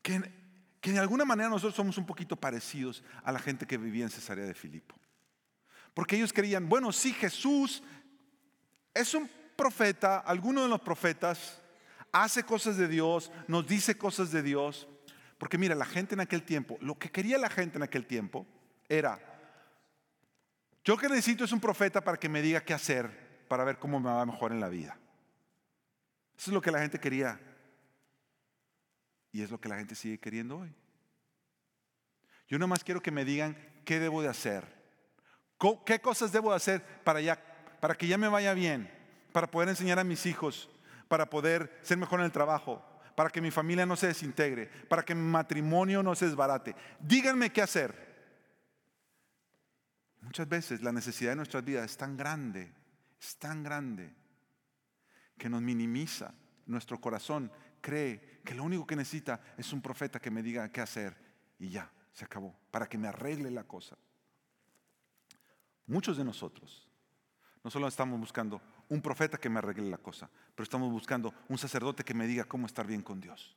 [0.02, 0.34] que
[0.82, 4.10] que de alguna manera nosotros somos un poquito parecidos a la gente que vivía en
[4.10, 4.96] Cesarea de Filipo.
[5.94, 7.84] Porque ellos creían, bueno, sí, Jesús
[8.96, 11.62] es un profeta, alguno de los profetas,
[12.12, 14.88] hace cosas de Dios, nos dice cosas de Dios.
[15.38, 18.48] Porque mira, la gente en aquel tiempo, lo que quería la gente en aquel tiempo
[18.88, 19.20] era,
[20.84, 24.00] yo que necesito es un profeta para que me diga qué hacer, para ver cómo
[24.00, 24.98] me va mejor en la vida.
[26.38, 27.40] Eso es lo que la gente quería
[29.32, 30.74] y es lo que la gente sigue queriendo hoy.
[32.48, 34.66] Yo nomás quiero que me digan qué debo de hacer.
[35.86, 37.42] ¿Qué cosas debo de hacer para, ya,
[37.80, 38.92] para que ya me vaya bien?
[39.32, 40.70] Para poder enseñar a mis hijos,
[41.08, 42.84] para poder ser mejor en el trabajo,
[43.16, 46.76] para que mi familia no se desintegre, para que mi matrimonio no se desbarate.
[47.00, 48.16] Díganme qué hacer.
[50.22, 52.72] Muchas veces la necesidad de nuestras vidas es tan grande,
[53.20, 54.14] es tan grande,
[55.38, 56.34] que nos minimiza
[56.66, 57.52] nuestro corazón
[57.82, 61.16] cree que lo único que necesita es un profeta que me diga qué hacer
[61.60, 63.96] y ya, se acabó, para que me arregle la cosa.
[65.86, 66.90] Muchos de nosotros
[67.64, 71.58] no solo estamos buscando un profeta que me arregle la cosa, pero estamos buscando un
[71.58, 73.56] sacerdote que me diga cómo estar bien con Dios.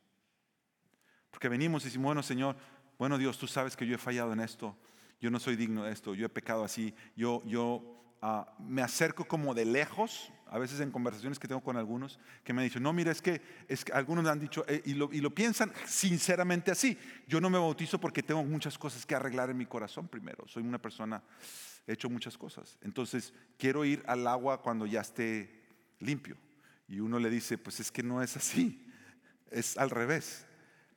[1.30, 2.56] Porque venimos y decimos, bueno Señor,
[2.98, 4.76] bueno Dios, tú sabes que yo he fallado en esto,
[5.20, 9.26] yo no soy digno de esto, yo he pecado así, yo, yo Ah, me acerco
[9.26, 12.80] como de lejos, a veces en conversaciones que tengo con algunos, que me han dicho,
[12.80, 15.32] no, mira, es que, es que algunos me han dicho, eh, y, lo, y, lo,
[15.32, 19.66] piensan sinceramente así, yo no me bautizo porque tengo muchas cosas que arreglar en mi
[19.66, 21.22] corazón primero, soy una persona,
[21.88, 25.64] he hecho muchas cosas, entonces quiero ir al agua cuando ya esté
[25.98, 26.36] limpio.
[26.86, 28.86] Y uno le dice, pues es que no es así,
[29.50, 30.46] es al revés.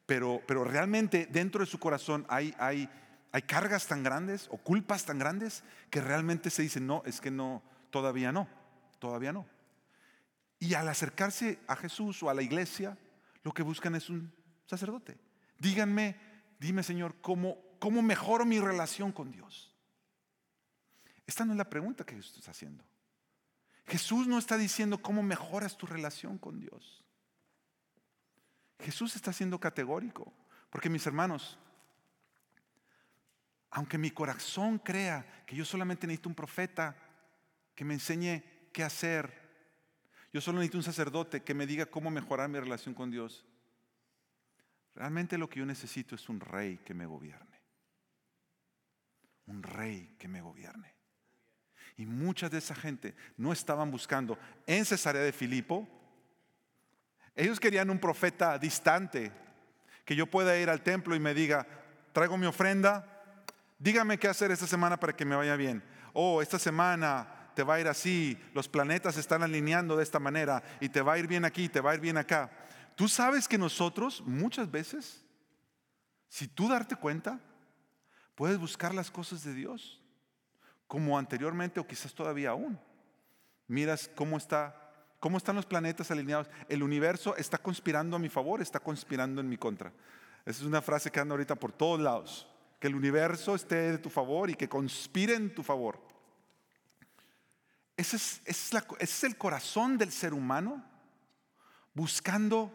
[0.05, 2.89] Pero, pero realmente dentro de su corazón hay, hay
[3.31, 7.31] hay cargas tan grandes o culpas tan grandes que realmente se dicen, no, es que
[7.31, 8.47] no, todavía no,
[8.99, 9.45] todavía no.
[10.59, 12.97] Y al acercarse a Jesús o a la iglesia,
[13.43, 14.33] lo que buscan es un
[14.65, 15.17] sacerdote.
[15.57, 16.17] Díganme,
[16.59, 19.70] dime Señor, ¿cómo, cómo mejoro mi relación con Dios?
[21.31, 22.83] Esta no es la pregunta que Jesús está haciendo.
[23.85, 27.05] Jesús no está diciendo cómo mejoras tu relación con Dios.
[28.81, 30.33] Jesús está siendo categórico.
[30.69, 31.57] Porque mis hermanos,
[33.69, 36.97] aunque mi corazón crea que yo solamente necesito un profeta
[37.75, 39.31] que me enseñe qué hacer,
[40.33, 43.45] yo solo necesito un sacerdote que me diga cómo mejorar mi relación con Dios.
[44.95, 47.61] Realmente lo que yo necesito es un rey que me gobierne.
[49.45, 51.00] Un rey que me gobierne.
[52.01, 54.35] Y muchas de esa gente no estaban buscando
[54.65, 55.87] en Cesarea de Filipo.
[57.35, 59.31] Ellos querían un profeta distante,
[60.03, 61.67] que yo pueda ir al templo y me diga,
[62.11, 63.05] traigo mi ofrenda,
[63.77, 65.83] dígame qué hacer esta semana para que me vaya bien.
[66.13, 70.17] Oh, esta semana te va a ir así, los planetas se están alineando de esta
[70.17, 72.49] manera y te va a ir bien aquí, te va a ir bien acá.
[72.95, 75.23] Tú sabes que nosotros muchas veces,
[76.29, 77.39] si tú darte cuenta,
[78.33, 80.00] puedes buscar las cosas de Dios
[80.91, 82.77] como anteriormente o quizás todavía aún.
[83.65, 84.75] Miras cómo está
[85.21, 86.49] cómo están los planetas alineados.
[86.67, 89.93] El universo está conspirando a mi favor, está conspirando en mi contra.
[90.45, 92.45] Esa es una frase que anda ahorita por todos lados.
[92.77, 95.97] Que el universo esté de tu favor y que conspire en tu favor.
[97.95, 100.83] Ese es, el corazón del ser humano
[101.93, 102.69] buscando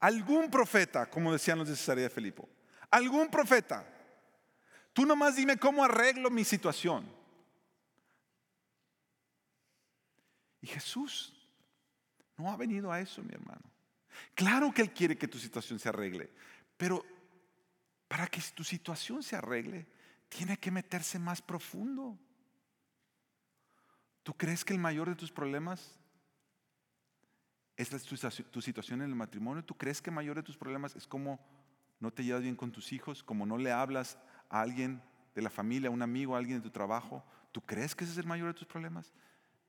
[0.00, 2.48] algún profeta, como decían los de Cesarea de Filipo.
[2.90, 3.86] Algún profeta.
[4.94, 7.22] Tú nomás dime cómo arreglo mi situación.
[10.64, 11.34] Y Jesús
[12.38, 13.60] no ha venido a eso, mi hermano.
[14.34, 16.30] Claro que Él quiere que tu situación se arregle,
[16.78, 17.04] pero
[18.08, 19.86] para que tu situación se arregle,
[20.30, 22.18] tiene que meterse más profundo.
[24.22, 26.00] ¿Tú crees que el mayor de tus problemas
[27.76, 27.90] es
[28.50, 29.62] tu, situación en el matrimonio?
[29.62, 31.38] ¿Tú crees que el mayor de tus problemas es como
[32.00, 34.16] no te llevas bien con tus hijos, como no le hablas
[34.48, 35.02] a alguien
[35.34, 37.22] de la familia, a un amigo, a alguien de tu trabajo?
[37.52, 39.12] ¿Tú crees que ese es el mayor de tus problemas?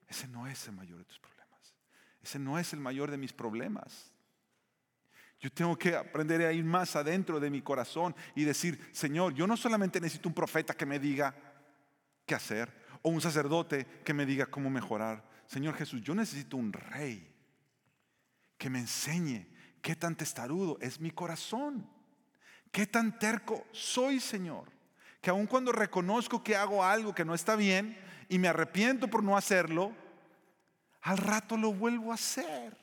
[0.07, 1.75] Ese no es el mayor de tus problemas.
[2.21, 4.11] Ese no es el mayor de mis problemas.
[5.39, 9.45] Yo tengo que aprender a ir más adentro de mi corazón y decir, Señor, yo
[9.45, 11.35] no solamente necesito un profeta que me diga
[12.25, 15.23] qué hacer o un sacerdote que me diga cómo mejorar.
[15.45, 17.31] Señor Jesús, yo necesito un rey
[18.57, 19.47] que me enseñe
[19.81, 21.87] qué tan testarudo es mi corazón,
[22.71, 24.71] qué tan terco soy, Señor,
[25.21, 27.97] que aun cuando reconozco que hago algo que no está bien
[28.29, 29.93] y me arrepiento por no hacerlo,
[31.01, 32.75] al rato lo vuelvo a hacer.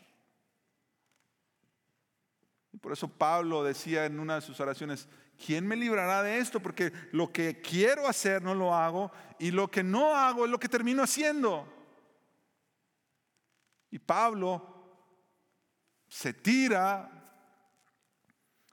[2.72, 5.08] Y por eso Pablo decía en una de sus oraciones,
[5.44, 6.60] ¿quién me librará de esto?
[6.60, 10.58] Porque lo que quiero hacer no lo hago y lo que no hago es lo
[10.58, 11.66] que termino haciendo.
[13.90, 14.72] Y Pablo
[16.08, 17.10] se tira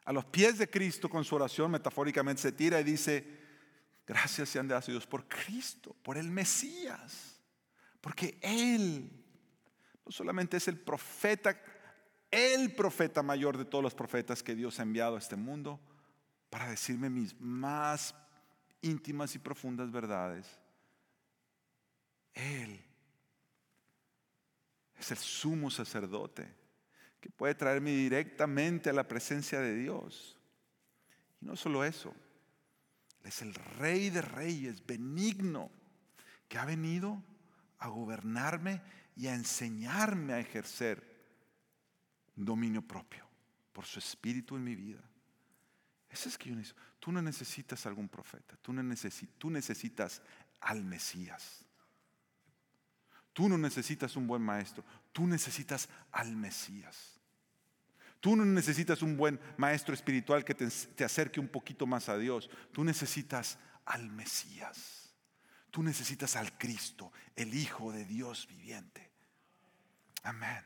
[0.06, 3.39] a los pies de Cristo con su oración, metafóricamente se tira y dice,
[4.10, 7.40] gracias sean dadas a Dios por Cristo, por el Mesías,
[8.02, 9.24] porque Él
[10.04, 11.62] no solamente es el profeta,
[12.32, 15.80] el profeta mayor de todos los profetas que Dios ha enviado a este mundo
[16.50, 18.16] para decirme mis más
[18.82, 20.60] íntimas y profundas verdades.
[22.34, 22.84] Él
[24.98, 26.52] es el sumo sacerdote
[27.22, 30.36] que puede traerme directamente a la presencia de Dios.
[31.42, 32.12] Y no solo eso,
[33.30, 35.72] es el rey de reyes, benigno,
[36.48, 37.24] que ha venido
[37.80, 38.82] a gobernarme
[39.16, 41.04] y a enseñarme a ejercer
[42.36, 43.26] dominio propio
[43.74, 45.02] por su espíritu en mi vida.
[46.10, 46.82] Eso es que yo necesito.
[47.00, 48.84] Tú no necesitas algún profeta, tú, no
[49.38, 50.22] tú necesitas
[50.62, 51.66] al Mesías.
[53.32, 57.19] Tú no necesitas un buen maestro, tú necesitas al Mesías.
[58.20, 62.50] Tú no necesitas un buen maestro espiritual que te, acerque un poquito más a Dios,
[62.74, 65.16] tú necesitas al Mesías.
[65.72, 69.12] Tú necesitas al Cristo, el Hijo de Dios viviente.
[70.24, 70.66] Amén.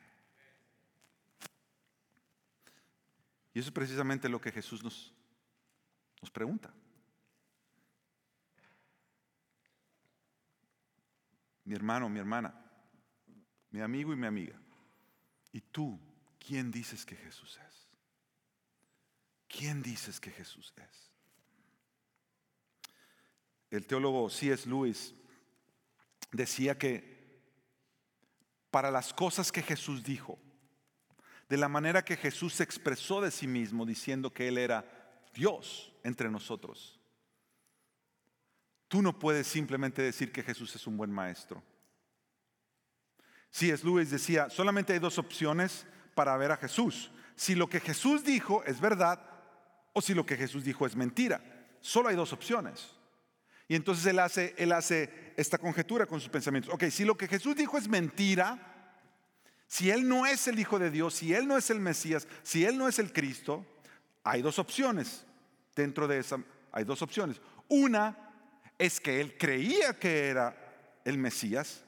[3.53, 5.13] Y eso es precisamente lo que Jesús nos,
[6.21, 6.73] nos pregunta.
[11.65, 12.53] Mi hermano, mi hermana,
[13.69, 14.59] mi amigo y mi amiga.
[15.51, 15.99] ¿Y tú
[16.45, 17.87] quién dices que Jesús es?
[19.47, 21.11] ¿Quién dices que Jesús es?
[23.69, 24.67] El teólogo C.S.
[24.67, 25.13] Lewis
[26.31, 27.41] decía que
[28.69, 30.39] para las cosas que Jesús dijo,
[31.49, 34.85] de la manera que Jesús se expresó de sí mismo diciendo que Él era
[35.33, 36.99] Dios entre nosotros.
[38.87, 41.63] Tú no puedes simplemente decir que Jesús es un buen maestro.
[43.59, 47.11] Es Luis decía, solamente hay dos opciones para ver a Jesús.
[47.35, 49.19] Si lo que Jesús dijo es verdad
[49.93, 51.41] o si lo que Jesús dijo es mentira.
[51.81, 52.91] Solo hay dos opciones.
[53.67, 56.73] Y entonces él hace, él hace esta conjetura con sus pensamientos.
[56.73, 58.73] Ok, si lo que Jesús dijo es mentira,
[59.67, 62.63] si Él no es el Hijo de Dios, si Él no es el Mesías, si
[62.63, 63.65] Él no es el Cristo,
[64.23, 65.25] hay dos opciones.
[65.75, 66.37] Dentro de esa
[66.71, 67.41] hay dos opciones.
[67.69, 68.15] Una
[68.77, 70.55] es que Él creía que era
[71.05, 71.83] el Mesías,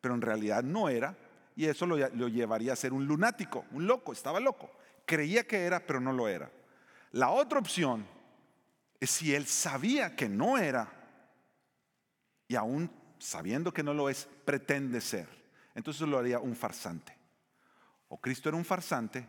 [0.00, 1.16] pero en realidad no era,
[1.58, 4.70] y eso lo, llevaría a ser un lunático, un loco, estaba loco.
[5.04, 6.48] Creía que era, pero no lo era.
[7.10, 8.06] La otra opción
[9.00, 10.88] es si Él sabía que no era,
[12.46, 15.26] y aún sabiendo que no lo es, pretende ser.
[15.74, 17.18] Entonces lo haría un farsante.
[18.06, 19.28] O Cristo era un farsante,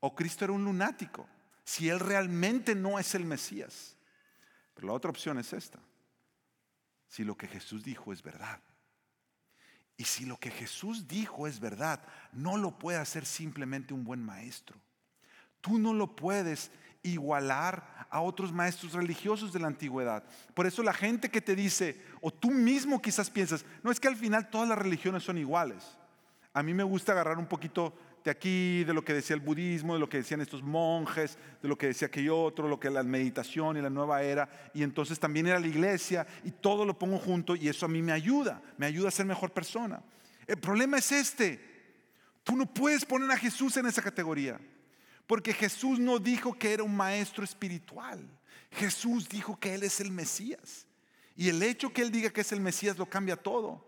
[0.00, 1.28] o Cristo era un lunático,
[1.62, 3.96] si Él realmente no es el Mesías.
[4.74, 5.78] Pero la otra opción es esta.
[7.06, 8.60] Si lo que Jesús dijo es verdad.
[9.96, 14.22] Y si lo que Jesús dijo es verdad, no lo puede hacer simplemente un buen
[14.22, 14.78] maestro.
[15.60, 16.70] Tú no lo puedes
[17.02, 20.24] igualar a otros maestros religiosos de la antigüedad.
[20.54, 24.08] Por eso la gente que te dice, o tú mismo quizás piensas, no es que
[24.08, 25.96] al final todas las religiones son iguales.
[26.52, 29.94] A mí me gusta agarrar un poquito de aquí, de lo que decía el budismo,
[29.94, 33.04] de lo que decían estos monjes, de lo que decía aquello otro, lo que la
[33.04, 37.18] meditación y la nueva era, y entonces también era la iglesia, y todo lo pongo
[37.18, 40.02] junto, y eso a mí me ayuda, me ayuda a ser mejor persona.
[40.44, 41.60] El problema es este,
[42.42, 44.60] tú no puedes poner a Jesús en esa categoría,
[45.28, 48.28] porque Jesús no dijo que era un maestro espiritual,
[48.72, 50.84] Jesús dijo que Él es el Mesías,
[51.36, 53.85] y el hecho que Él diga que es el Mesías lo cambia todo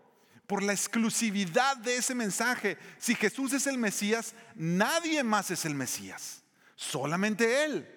[0.49, 2.75] por la exclusividad de ese mensaje.
[2.97, 6.41] Si Jesús es el Mesías, nadie más es el Mesías,
[6.75, 7.87] solamente Él.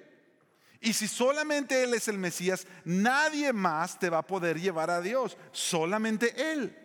[0.78, 5.00] Y si solamente Él es el Mesías, nadie más te va a poder llevar a
[5.00, 6.78] Dios, solamente Él.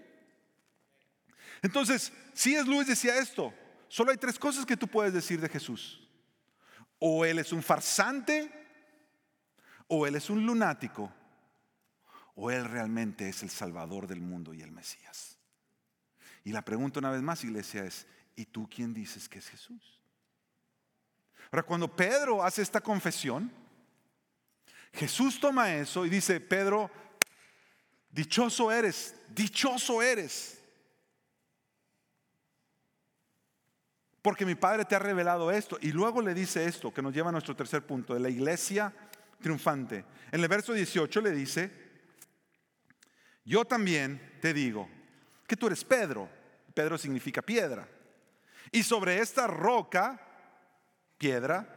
[1.61, 3.53] Entonces, si es Luis decía esto,
[3.89, 6.01] solo hay tres cosas que tú puedes decir de Jesús.
[6.97, 8.49] O Él es un farsante,
[9.87, 11.11] o Él es un lunático,
[12.35, 15.36] o Él realmente es el Salvador del mundo y el Mesías.
[16.47, 20.01] Y la pregunta una vez más, iglesia, es, ¿y tú quién dices que es Jesús?
[21.51, 23.51] Ahora, cuando Pedro hace esta confesión,
[24.93, 26.89] Jesús toma eso y dice, Pedro,
[28.09, 30.57] dichoso eres, dichoso eres.
[34.21, 35.77] Porque mi Padre te ha revelado esto.
[35.81, 38.93] Y luego le dice esto, que nos lleva a nuestro tercer punto, de la iglesia
[39.41, 40.05] triunfante.
[40.31, 41.71] En el verso 18 le dice,
[43.43, 44.87] yo también te digo
[45.45, 46.36] que tú eres Pedro
[46.77, 47.87] Pedro significa piedra.
[48.71, 50.21] Y sobre esta roca,
[51.17, 51.67] piedra,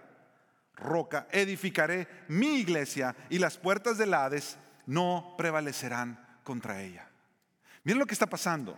[0.74, 7.08] roca, edificaré mi iglesia y las puertas del Hades no prevalecerán contra ella.
[7.82, 8.76] Miren lo que está pasando.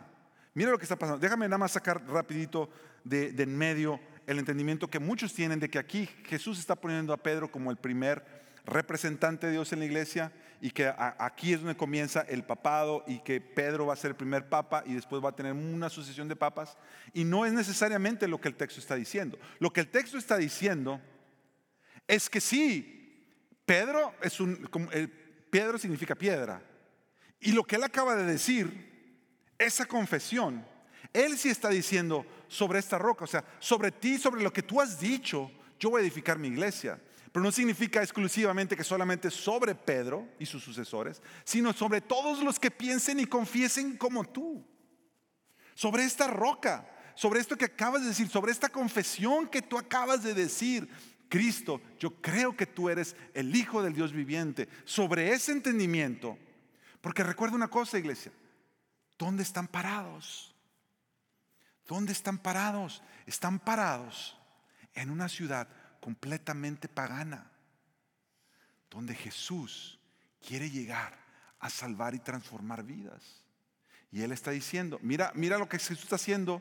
[0.54, 1.18] Miren lo que está pasando.
[1.18, 2.70] Déjame nada más sacar rapidito
[3.02, 7.12] de, de en medio el entendimiento que muchos tienen de que aquí Jesús está poniendo
[7.12, 8.24] a Pedro como el primer
[8.64, 10.30] representante de Dios en la iglesia
[10.64, 14.16] y que aquí es donde comienza el papado y que Pedro va a ser el
[14.16, 16.78] primer papa y después va a tener una sucesión de papas.
[17.12, 19.36] Y no es necesariamente lo que el texto está diciendo.
[19.58, 21.00] Lo que el texto está diciendo
[22.06, 23.26] es que sí,
[23.66, 24.68] Pedro es un,
[25.50, 26.62] Pedro significa piedra.
[27.40, 29.18] Y lo que él acaba de decir,
[29.58, 30.64] esa confesión,
[31.12, 34.80] él sí está diciendo sobre esta roca, o sea, sobre ti, sobre lo que tú
[34.80, 37.00] has dicho, yo voy a edificar mi iglesia.
[37.32, 42.60] Pero no significa exclusivamente que solamente sobre Pedro y sus sucesores, sino sobre todos los
[42.60, 44.62] que piensen y confiesen como tú.
[45.74, 50.22] Sobre esta roca, sobre esto que acabas de decir, sobre esta confesión que tú acabas
[50.22, 50.88] de decir.
[51.30, 54.68] Cristo, yo creo que tú eres el Hijo del Dios viviente.
[54.84, 56.36] Sobre ese entendimiento,
[57.00, 58.30] porque recuerda una cosa, iglesia,
[59.16, 60.54] ¿dónde están parados?
[61.88, 63.02] ¿Dónde están parados?
[63.24, 64.36] Están parados
[64.92, 65.68] en una ciudad
[66.02, 67.48] completamente pagana,
[68.90, 70.00] donde Jesús
[70.44, 71.16] quiere llegar
[71.60, 73.44] a salvar y transformar vidas.
[74.10, 76.60] Y Él está diciendo, mira, mira lo que Jesús está haciendo,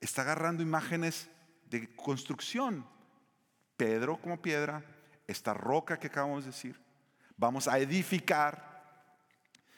[0.00, 1.28] está agarrando imágenes
[1.68, 2.86] de construcción.
[3.76, 4.84] Pedro como piedra,
[5.26, 6.80] esta roca que acabamos de decir,
[7.36, 9.18] vamos a edificar.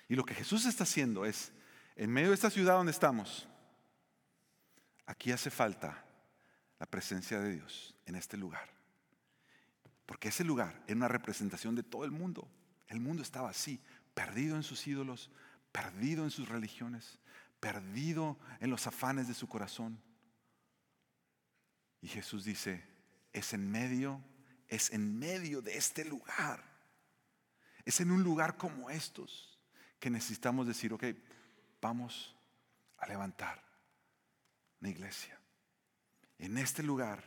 [0.07, 1.51] Y lo que Jesús está haciendo es,
[1.97, 3.49] en medio de esta ciudad donde estamos,
[5.07, 6.05] aquí hace falta
[6.79, 8.82] la presencia de Dios en este lugar.
[10.13, 12.47] Porque ese lugar era una representación de todo el mundo.
[12.89, 13.81] El mundo estaba así,
[14.13, 15.31] perdido en sus ídolos,
[15.73, 17.19] perdido en sus religiones,
[17.61, 19.99] perdido en los afanes de su corazón.
[22.03, 22.85] Y Jesús dice,
[23.33, 24.23] es en medio,
[24.69, 26.63] es en medio de este lugar.
[27.87, 29.59] Es en un lugar como estos
[29.99, 31.05] que necesitamos decir, ok,
[31.81, 32.37] vamos
[32.99, 33.65] a levantar
[34.79, 35.41] una iglesia.
[36.39, 37.25] En este lugar,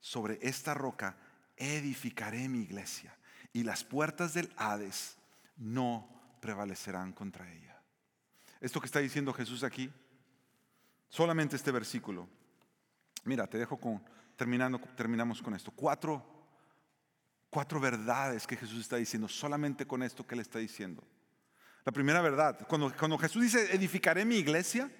[0.00, 1.16] sobre esta roca,
[1.56, 3.16] edificaré mi iglesia
[3.52, 5.16] y las puertas del Hades
[5.56, 6.08] no
[6.40, 7.80] prevalecerán contra ella.
[8.60, 9.90] Esto que está diciendo Jesús aquí,
[11.08, 12.28] solamente este versículo.
[13.24, 14.02] Mira, te dejo con,
[14.36, 15.70] terminando, terminamos con esto.
[15.70, 16.24] Cuatro,
[17.50, 21.02] cuatro verdades que Jesús está diciendo, solamente con esto que Él está diciendo.
[21.84, 24.90] La primera verdad, cuando, cuando Jesús dice, edificaré mi iglesia,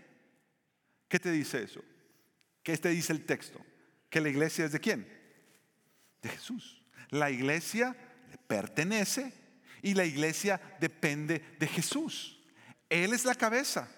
[1.08, 1.82] ¿qué te dice eso?
[2.62, 3.60] ¿Qué te dice el texto?
[4.10, 5.21] Que la iglesia es de quién?
[6.22, 6.82] De Jesús.
[7.10, 7.96] La iglesia
[8.30, 9.32] le pertenece
[9.82, 12.38] y la iglesia depende de Jesús.
[12.88, 13.88] Él es la cabeza,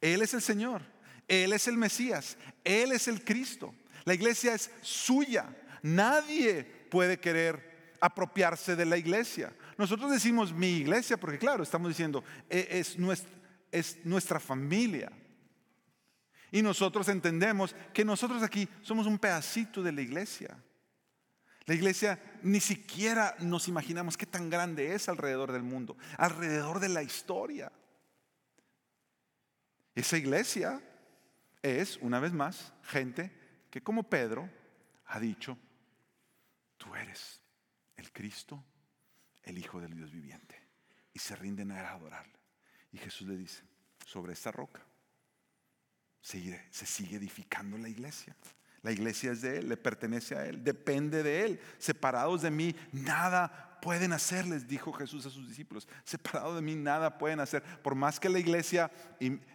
[0.00, 0.82] Él es el Señor,
[1.26, 3.74] Él es el Mesías, Él es el Cristo.
[4.04, 5.54] La iglesia es suya.
[5.82, 9.52] Nadie puede querer apropiarse de la iglesia.
[9.76, 13.30] Nosotros decimos mi iglesia porque claro, estamos diciendo e, es nuestra,
[13.70, 15.10] es nuestra familia.
[16.52, 20.56] Y nosotros entendemos que nosotros aquí somos un pedacito de la iglesia.
[21.70, 26.88] La iglesia ni siquiera nos imaginamos qué tan grande es alrededor del mundo, alrededor de
[26.88, 27.70] la historia.
[29.94, 30.82] Esa iglesia
[31.62, 33.30] es, una vez más, gente
[33.70, 34.50] que como Pedro
[35.06, 35.56] ha dicho,
[36.76, 37.40] tú eres
[37.94, 38.64] el Cristo,
[39.44, 40.60] el Hijo del Dios viviente.
[41.12, 42.40] Y se rinden a adorarle.
[42.90, 43.62] Y Jesús le dice,
[44.04, 44.84] sobre esta roca
[46.20, 48.34] se, sigue edificando la iglesia.
[48.82, 51.60] La iglesia es de Él, le pertenece a Él, depende de Él.
[51.78, 55.88] Separados de mí, nada pueden hacer, les dijo Jesús a sus discípulos.
[56.04, 57.62] Separados de mí, nada pueden hacer.
[57.82, 58.90] Por más que la iglesia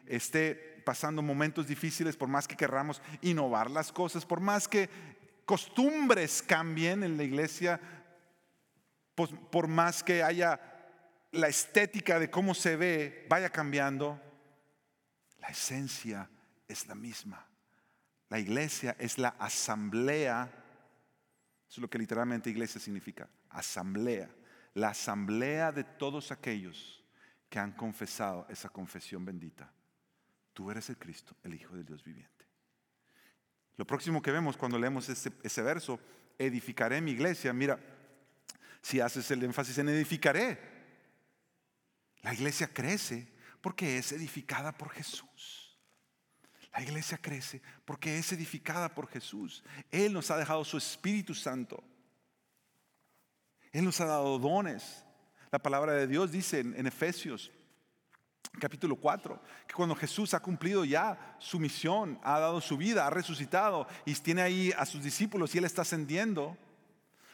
[0.06, 4.90] esté pasando momentos difíciles, por más que querramos innovar las cosas, por más que
[5.46, 7.80] costumbres cambien en la iglesia,
[9.16, 10.60] pues, por más que haya
[11.32, 14.22] la estética de cómo se ve vaya cambiando,
[15.40, 16.30] la esencia
[16.68, 17.46] es la misma.
[18.30, 20.50] La iglesia es la asamblea,
[21.68, 24.30] eso es lo que literalmente iglesia significa, asamblea,
[24.74, 27.04] la asamblea de todos aquellos
[27.50, 29.72] que han confesado esa confesión bendita.
[30.54, 32.46] Tú eres el Cristo, el Hijo del Dios viviente.
[33.78, 36.00] Lo próximo que vemos cuando leemos ese, ese verso,
[36.38, 37.80] edificaré mi iglesia, mira,
[38.82, 40.60] si haces el énfasis en edificaré,
[42.22, 43.28] la iglesia crece
[43.62, 45.65] porque es edificada por Jesús.
[46.76, 49.64] La iglesia crece porque es edificada por Jesús.
[49.92, 51.82] Él nos ha dejado su Espíritu Santo.
[53.72, 55.06] Él nos ha dado dones.
[55.52, 57.50] La palabra de Dios dice en, Efesios
[58.60, 63.10] capítulo 4, que cuando Jesús ha cumplido ya su misión, ha dado su vida, ha
[63.10, 66.58] resucitado y tiene ahí a sus discípulos y Él está ascendiendo,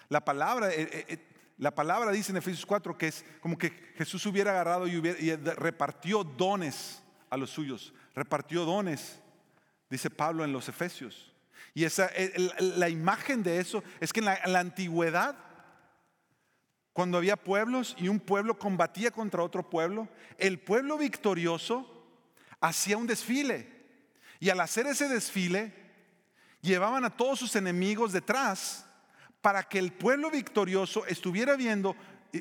[0.09, 1.27] la palabra, eh, eh, eh,
[1.57, 5.35] la palabra dice en Efesios 4 que es como que Jesús hubiera agarrado y, y
[5.35, 9.20] repartió dones a los suyos, repartió dones
[9.91, 11.31] dice Pablo en los Efesios.
[11.73, 12.09] Y esa,
[12.59, 15.35] la imagen de eso es que en la, antigüedad,
[16.93, 22.07] cuando había pueblos y un pueblo combatía contra otro pueblo, el pueblo victorioso
[22.59, 23.69] hacía un desfile.
[24.39, 25.73] Y al hacer ese desfile,
[26.61, 28.85] llevaban a todos sus enemigos detrás
[29.41, 31.95] para que el pueblo victorioso estuviera viendo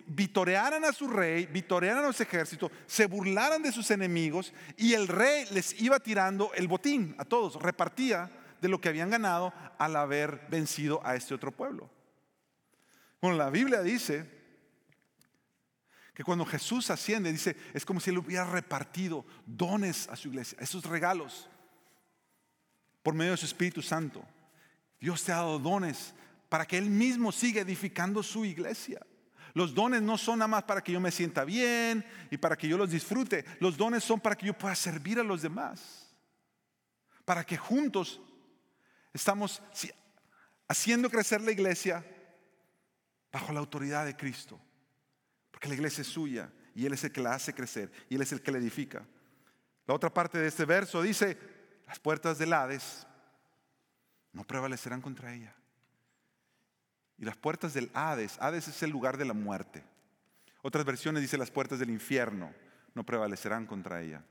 [0.06, 5.08] vitorearan a su rey, vitorearan a los ejércitos, se burlaran de sus enemigos y el
[5.08, 8.30] rey les iba tirando el botín a todos, repartía
[8.60, 11.90] de lo que habían ganado al haber vencido a este otro pueblo.
[13.20, 14.38] Bueno, la Biblia dice
[16.14, 20.58] que cuando Jesús asciende, dice, es como si él hubiera repartido dones a su iglesia,
[20.60, 21.48] esos regalos,
[23.02, 24.22] por medio de su Espíritu Santo.
[25.00, 26.14] Dios te ha dado dones
[26.48, 29.00] para que Él mismo siga edificando su iglesia.
[29.54, 32.68] Los dones no son nada más para que yo me sienta bien y para que
[32.68, 33.44] yo los disfrute.
[33.58, 36.08] Los dones son para que yo pueda servir a los demás.
[37.24, 38.20] Para que juntos
[39.12, 39.62] estamos
[40.68, 42.04] haciendo crecer la iglesia
[43.32, 44.60] bajo la autoridad de Cristo.
[45.50, 48.22] Porque la iglesia es suya y Él es el que la hace crecer y Él
[48.22, 49.04] es el que la edifica.
[49.86, 51.36] La otra parte de este verso dice,
[51.86, 53.06] las puertas del Hades
[54.32, 55.54] no prevalecerán contra ella.
[57.20, 59.84] Y las puertas del Hades, Hades es el lugar de la muerte.
[60.62, 62.50] Otras versiones dicen las puertas del infierno
[62.94, 64.24] no prevalecerán contra ella.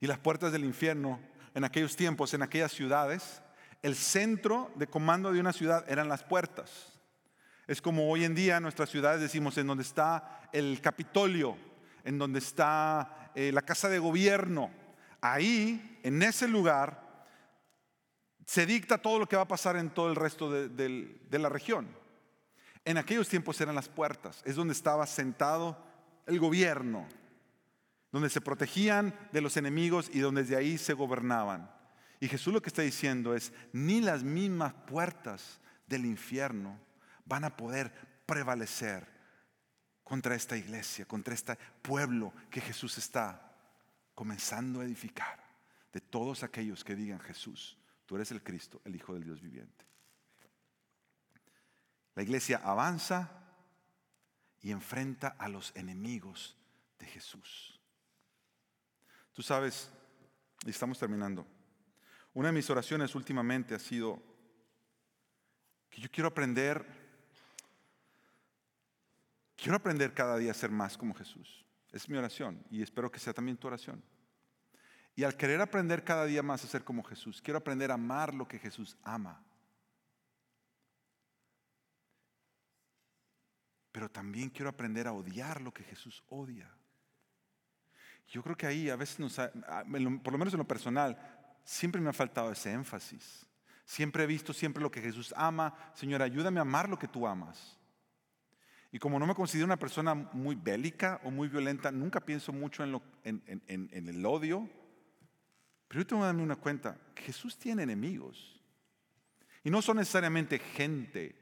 [0.00, 1.18] Y las puertas del infierno
[1.54, 3.42] en aquellos tiempos, en aquellas ciudades,
[3.82, 6.92] el centro de comando de una ciudad eran las puertas.
[7.66, 11.56] Es como hoy en día en nuestras ciudades decimos en donde está el Capitolio,
[12.04, 14.70] en donde está eh, la casa de gobierno.
[15.22, 17.07] Ahí, en ese lugar,
[18.48, 21.86] se dicta todo lo que va a pasar en todo el resto de, la región.
[22.82, 25.76] En aquellos tiempos eran las puertas, es donde estaba sentado
[26.24, 27.06] el gobierno,
[28.10, 31.70] donde se protegían de los enemigos y donde desde ahí se gobernaban.
[32.20, 36.80] Y Jesús lo que está diciendo es, ni las mismas puertas del infierno
[37.26, 37.92] van a poder
[38.24, 39.06] prevalecer
[40.02, 43.52] contra esta iglesia, contra este pueblo que Jesús está
[44.14, 45.38] comenzando a edificar,
[45.92, 47.76] de todos aquellos que digan Jesús
[48.08, 49.84] Tú eres el Cristo, el Hijo del Dios viviente.
[52.14, 53.30] La iglesia avanza
[54.62, 56.56] y enfrenta a los enemigos
[56.98, 57.78] de Jesús.
[59.34, 59.90] Tú sabes,
[60.64, 61.46] y estamos terminando,
[62.32, 64.22] una de mis oraciones últimamente ha sido
[65.90, 66.86] que yo quiero aprender,
[69.54, 71.62] quiero aprender cada día a ser más como Jesús.
[71.92, 74.02] Es mi oración y espero que sea también tu oración.
[75.18, 78.32] Y al querer aprender cada día más a ser como Jesús, quiero aprender a amar
[78.32, 79.42] lo que Jesús ama.
[83.90, 86.72] Pero también quiero aprender a odiar lo que Jesús odia.
[88.28, 89.16] Yo creo que ahí a veces,
[90.22, 91.18] por lo menos en lo personal,
[91.64, 93.44] siempre me ha faltado ese énfasis.
[93.84, 95.74] Siempre he visto siempre lo que Jesús ama.
[95.94, 97.76] Señor, ayúdame a amar lo que tú amas.
[98.92, 102.84] Y como no me considero una persona muy bélica o muy violenta, nunca pienso mucho
[102.84, 104.70] en el odio.
[105.88, 108.60] Pero yo tengo que darme una cuenta, Jesús tiene enemigos.
[109.64, 111.34] Y no son necesariamente gente.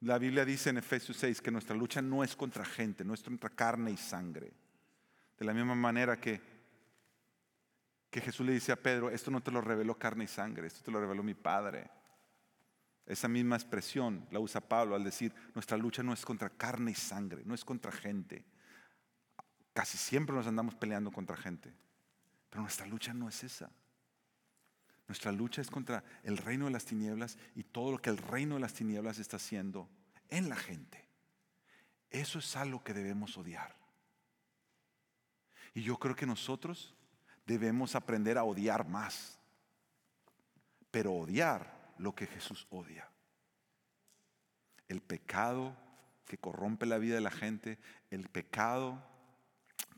[0.00, 3.22] La Biblia dice en Efesios 6 que nuestra lucha no es contra gente, no es
[3.22, 4.52] contra carne y sangre.
[5.38, 6.40] De la misma manera que,
[8.10, 10.82] que Jesús le dice a Pedro, esto no te lo reveló carne y sangre, esto
[10.82, 11.90] te lo reveló mi Padre.
[13.06, 16.94] Esa misma expresión la usa Pablo al decir, nuestra lucha no es contra carne y
[16.94, 18.44] sangre, no es contra gente.
[19.72, 21.72] Casi siempre nos andamos peleando contra gente,
[22.50, 23.70] pero nuestra lucha no es esa.
[25.06, 28.56] Nuestra lucha es contra el reino de las tinieblas y todo lo que el reino
[28.56, 29.88] de las tinieblas está haciendo
[30.28, 31.08] en la gente.
[32.10, 33.74] Eso es algo que debemos odiar.
[35.74, 36.94] Y yo creo que nosotros
[37.46, 39.38] debemos aprender a odiar más.
[40.90, 43.08] Pero odiar lo que Jesús odia.
[44.88, 45.76] El pecado
[46.26, 47.78] que corrompe la vida de la gente,
[48.10, 49.02] el pecado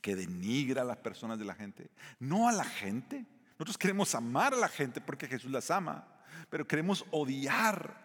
[0.03, 4.53] que denigra a las personas de la gente, no a la gente, nosotros queremos amar
[4.53, 6.07] a la gente porque Jesús las ama,
[6.51, 8.03] pero queremos odiar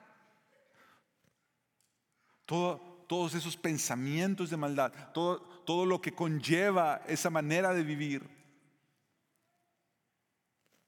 [2.45, 8.29] todos esos pensamientos de maldad, todo, todo lo que conlleva esa manera de vivir.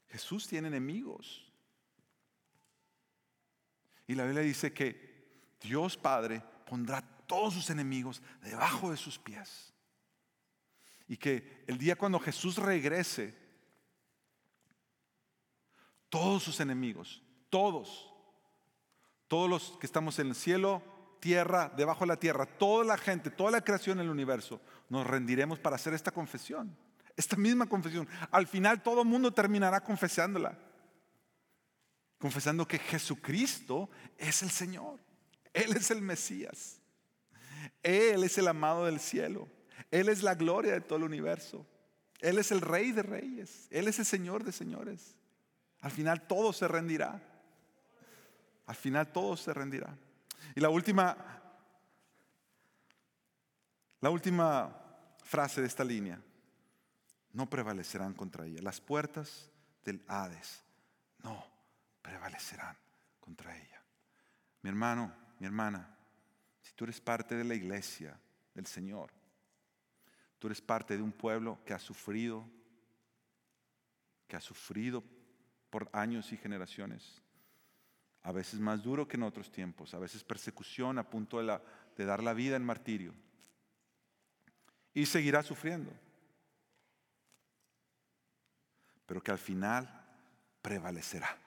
[0.07, 1.51] Jesús tiene enemigos.
[4.07, 9.73] Y la Biblia dice que Dios Padre pondrá todos sus enemigos debajo de sus pies.
[11.09, 13.35] Y que el día cuando Jesús regrese,
[16.07, 18.13] todos sus enemigos, todos,
[19.27, 20.83] todos los que estamos en el cielo,
[21.19, 25.57] tierra, debajo de la tierra, toda la gente, toda la creación del universo, nos rendiremos
[25.57, 26.77] para hacer esta confesión,
[27.17, 28.07] esta misma confesión.
[28.29, 30.59] Al final todo el mundo terminará confesándola,
[32.19, 34.99] confesando que Jesucristo es el Señor,
[35.53, 36.79] Él es el Mesías,
[37.81, 39.47] Él es el amado del cielo,
[39.91, 41.65] Él es la gloria de todo el universo,
[42.19, 45.15] Él es el Rey de Reyes, Él es el Señor de Señores.
[45.81, 47.21] Al final todo se rendirá.
[48.65, 49.97] Al final todo se rendirá.
[50.55, 51.17] Y la última,
[54.01, 54.75] la última
[55.23, 56.21] frase de esta línea,
[57.33, 58.61] no prevalecerán contra ella.
[58.61, 59.49] Las puertas
[59.83, 60.63] del Hades
[61.23, 61.45] no
[62.01, 62.75] prevalecerán
[63.19, 63.81] contra ella.
[64.61, 65.95] Mi hermano, mi hermana,
[66.61, 68.19] si tú eres parte de la iglesia
[68.53, 69.11] del Señor,
[70.39, 72.45] tú eres parte de un pueblo que ha sufrido,
[74.27, 75.03] que ha sufrido
[75.69, 77.21] por años y generaciones.
[78.23, 82.23] A veces más duro que en otros tiempos, a veces persecución a punto de, dar
[82.23, 83.13] la vida en martirio.
[84.93, 85.91] Y seguirá sufriendo.
[89.05, 90.05] Pero que al final
[90.61, 91.37] prevalecerá.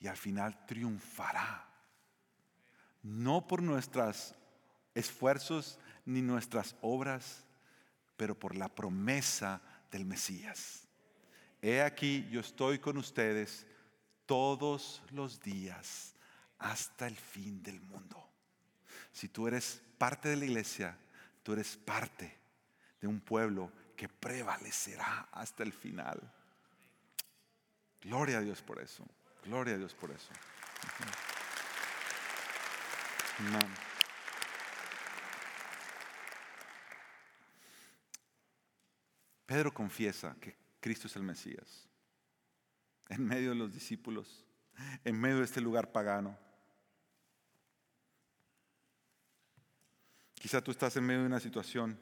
[0.00, 1.68] Y al final triunfará.
[3.02, 4.34] No por nuestros
[4.94, 7.44] esfuerzos ni nuestras obras,
[8.16, 9.60] pero por la promesa
[9.90, 10.86] del Mesías.
[11.62, 13.66] He aquí, yo estoy con ustedes
[14.26, 16.14] todos los días
[16.58, 18.28] hasta el fin del mundo.
[19.12, 20.96] Si tú eres parte de la iglesia,
[21.42, 22.36] tú eres parte
[23.00, 26.20] de un pueblo que prevalecerá hasta el final.
[28.02, 29.04] Gloria a Dios por eso.
[29.44, 30.30] Gloria a Dios por eso.
[39.54, 41.88] Pedro confiesa que Cristo es el Mesías.
[43.08, 44.44] En medio de los discípulos,
[45.04, 46.36] en medio de este lugar pagano.
[50.34, 51.96] Quizá tú estás en medio de una situación,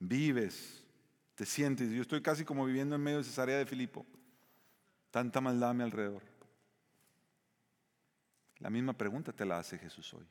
[0.00, 0.84] vives,
[1.34, 4.04] te sientes, yo estoy casi como viviendo en medio de Cesarea de Filipo,
[5.10, 6.24] tanta maldad a mi alrededor.
[8.58, 10.28] La misma pregunta te la hace Jesús hoy.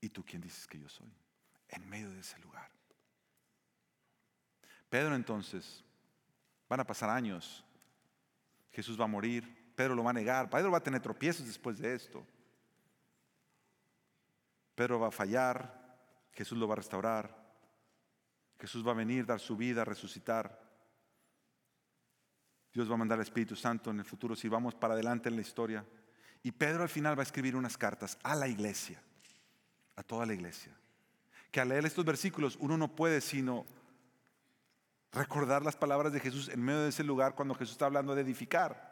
[0.00, 1.12] ¿Y tú quién dices que yo soy?
[1.68, 2.79] En medio de ese lugar.
[4.90, 5.84] Pedro entonces
[6.70, 7.64] Van a pasar años.
[8.70, 9.72] Jesús va a morir.
[9.74, 10.48] Pedro lo va a negar.
[10.48, 12.24] Pedro va a tener tropiezos después de esto.
[14.76, 15.98] Pedro va a fallar.
[16.32, 17.36] Jesús lo va a restaurar.
[18.60, 20.70] Jesús va a venir, dar su vida, resucitar.
[22.72, 25.34] Dios va a mandar al Espíritu Santo en el futuro si vamos para adelante en
[25.34, 25.84] la historia.
[26.44, 29.02] Y Pedro al final va a escribir unas cartas a la iglesia,
[29.96, 30.72] a toda la iglesia.
[31.50, 33.66] Que al leer estos versículos uno no puede sino
[35.12, 38.22] recordar las palabras de Jesús en medio de ese lugar cuando Jesús está hablando de
[38.22, 38.90] edificar.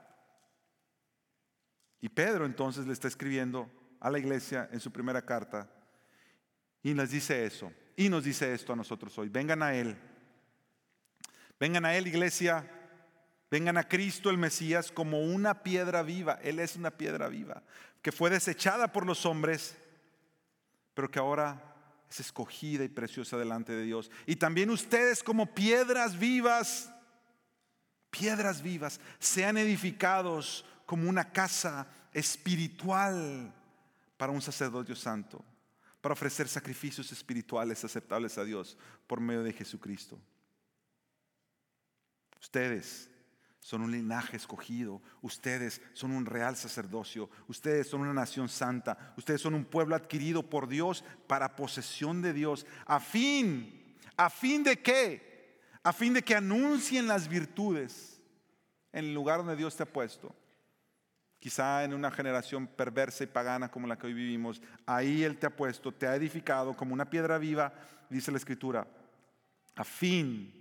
[2.00, 5.68] Y Pedro entonces le está escribiendo a la iglesia en su primera carta
[6.82, 7.72] y les dice eso.
[7.96, 9.28] Y nos dice esto a nosotros hoy.
[9.28, 9.96] Vengan a Él.
[11.58, 12.70] Vengan a Él, iglesia.
[13.50, 16.38] Vengan a Cristo el Mesías como una piedra viva.
[16.42, 17.62] Él es una piedra viva
[18.02, 19.76] que fue desechada por los hombres,
[20.94, 21.76] pero que ahora
[22.10, 24.10] es escogida y preciosa delante de Dios.
[24.26, 26.90] Y también ustedes como piedras vivas,
[28.10, 33.54] piedras vivas, sean edificados como una casa espiritual
[34.16, 35.44] para un sacerdocio santo,
[36.00, 40.18] para ofrecer sacrificios espirituales aceptables a Dios por medio de Jesucristo.
[42.40, 43.10] Ustedes
[43.60, 49.40] son un linaje escogido, ustedes son un real sacerdocio, ustedes son una nación santa, ustedes
[49.40, 54.78] son un pueblo adquirido por Dios para posesión de Dios, a fin, a fin de
[54.80, 55.60] qué?
[55.82, 58.20] A fin de que anuncien las virtudes
[58.92, 60.34] en el lugar donde Dios te ha puesto.
[61.38, 65.46] Quizá en una generación perversa y pagana como la que hoy vivimos, ahí Él te
[65.46, 67.72] ha puesto, te ha edificado como una piedra viva,
[68.10, 68.88] dice la Escritura,
[69.76, 70.52] a fin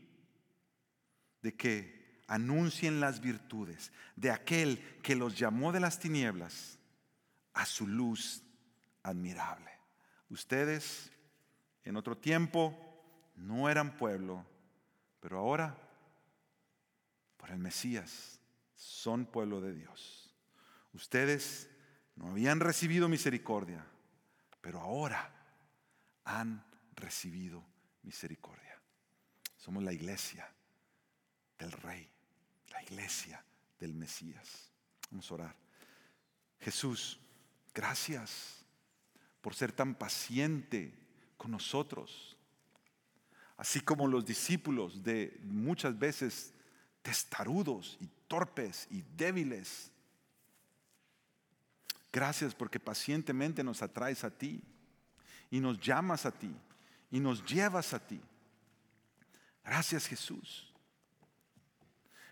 [1.42, 1.97] de que
[2.28, 6.78] anuncien las virtudes de aquel que los llamó de las tinieblas
[7.54, 8.44] a su luz
[9.02, 9.72] admirable.
[10.30, 11.12] Ustedes
[11.84, 12.78] en otro tiempo
[13.36, 14.46] no eran pueblo,
[15.22, 15.78] pero ahora,
[17.38, 18.40] por el Mesías,
[18.76, 20.36] son pueblo de Dios.
[20.94, 21.70] Ustedes
[22.16, 23.86] no habían recibido misericordia,
[24.60, 25.32] pero ahora
[26.26, 26.66] han
[26.96, 27.64] recibido
[28.04, 28.82] misericordia.
[29.56, 30.52] Somos la iglesia
[31.58, 32.17] del Rey
[32.78, 33.44] la iglesia
[33.80, 34.72] del Mesías.
[35.10, 35.56] Vamos a orar.
[36.60, 37.20] Jesús,
[37.74, 38.66] gracias
[39.42, 40.94] por ser tan paciente
[41.38, 42.38] con nosotros.
[43.58, 46.54] Así como los discípulos de muchas veces
[47.02, 49.92] testarudos y torpes y débiles.
[52.14, 54.62] Gracias porque pacientemente nos atraes a ti
[55.50, 56.56] y nos llamas a ti
[57.10, 58.22] y nos llevas a ti.
[59.64, 60.72] Gracias Jesús.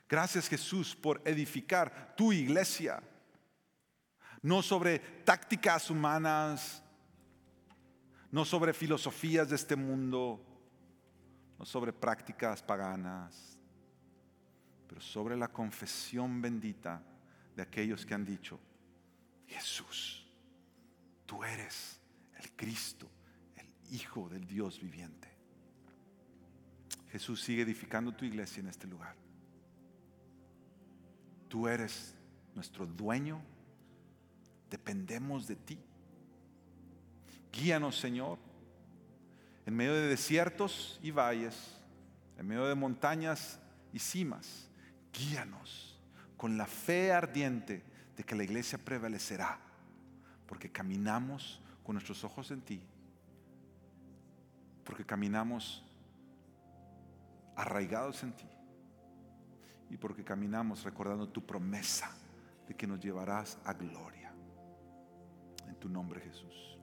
[0.08, 3.02] Gracias Jesús por edificar tu iglesia.
[4.42, 6.84] No sobre tácticas humanas,
[8.32, 10.46] no sobre filosofías de este mundo,
[11.58, 13.58] no sobre prácticas paganas,
[14.88, 17.02] pero sobre la confesión bendita
[17.56, 18.60] de aquellos que han dicho,
[19.48, 20.28] Jesús,
[21.26, 22.00] tú eres
[22.38, 23.10] el Cristo,
[23.56, 25.30] el Hijo del Dios viviente.
[27.10, 29.25] Jesús sigue edificando tu iglesia en este lugar.
[31.48, 32.16] Tú eres
[32.54, 33.42] nuestro dueño.
[34.70, 35.80] Dependemos de ti.
[37.52, 38.38] Guíanos, Señor,
[39.66, 41.56] en medio de desiertos y valles,
[42.38, 43.60] en medio de montañas
[43.94, 44.68] y cimas.
[45.14, 45.98] Guíanos
[46.36, 47.84] con la fe ardiente
[48.18, 49.60] de que la iglesia prevalecerá,
[50.48, 52.82] porque caminamos con nuestros ojos en ti,
[54.84, 55.84] porque caminamos
[57.56, 58.46] arraigados en ti
[59.90, 62.16] y porque caminamos recordando tu promesa
[62.68, 64.34] de que nos llevarás a gloria.
[65.68, 66.75] En tu nombre Jesús.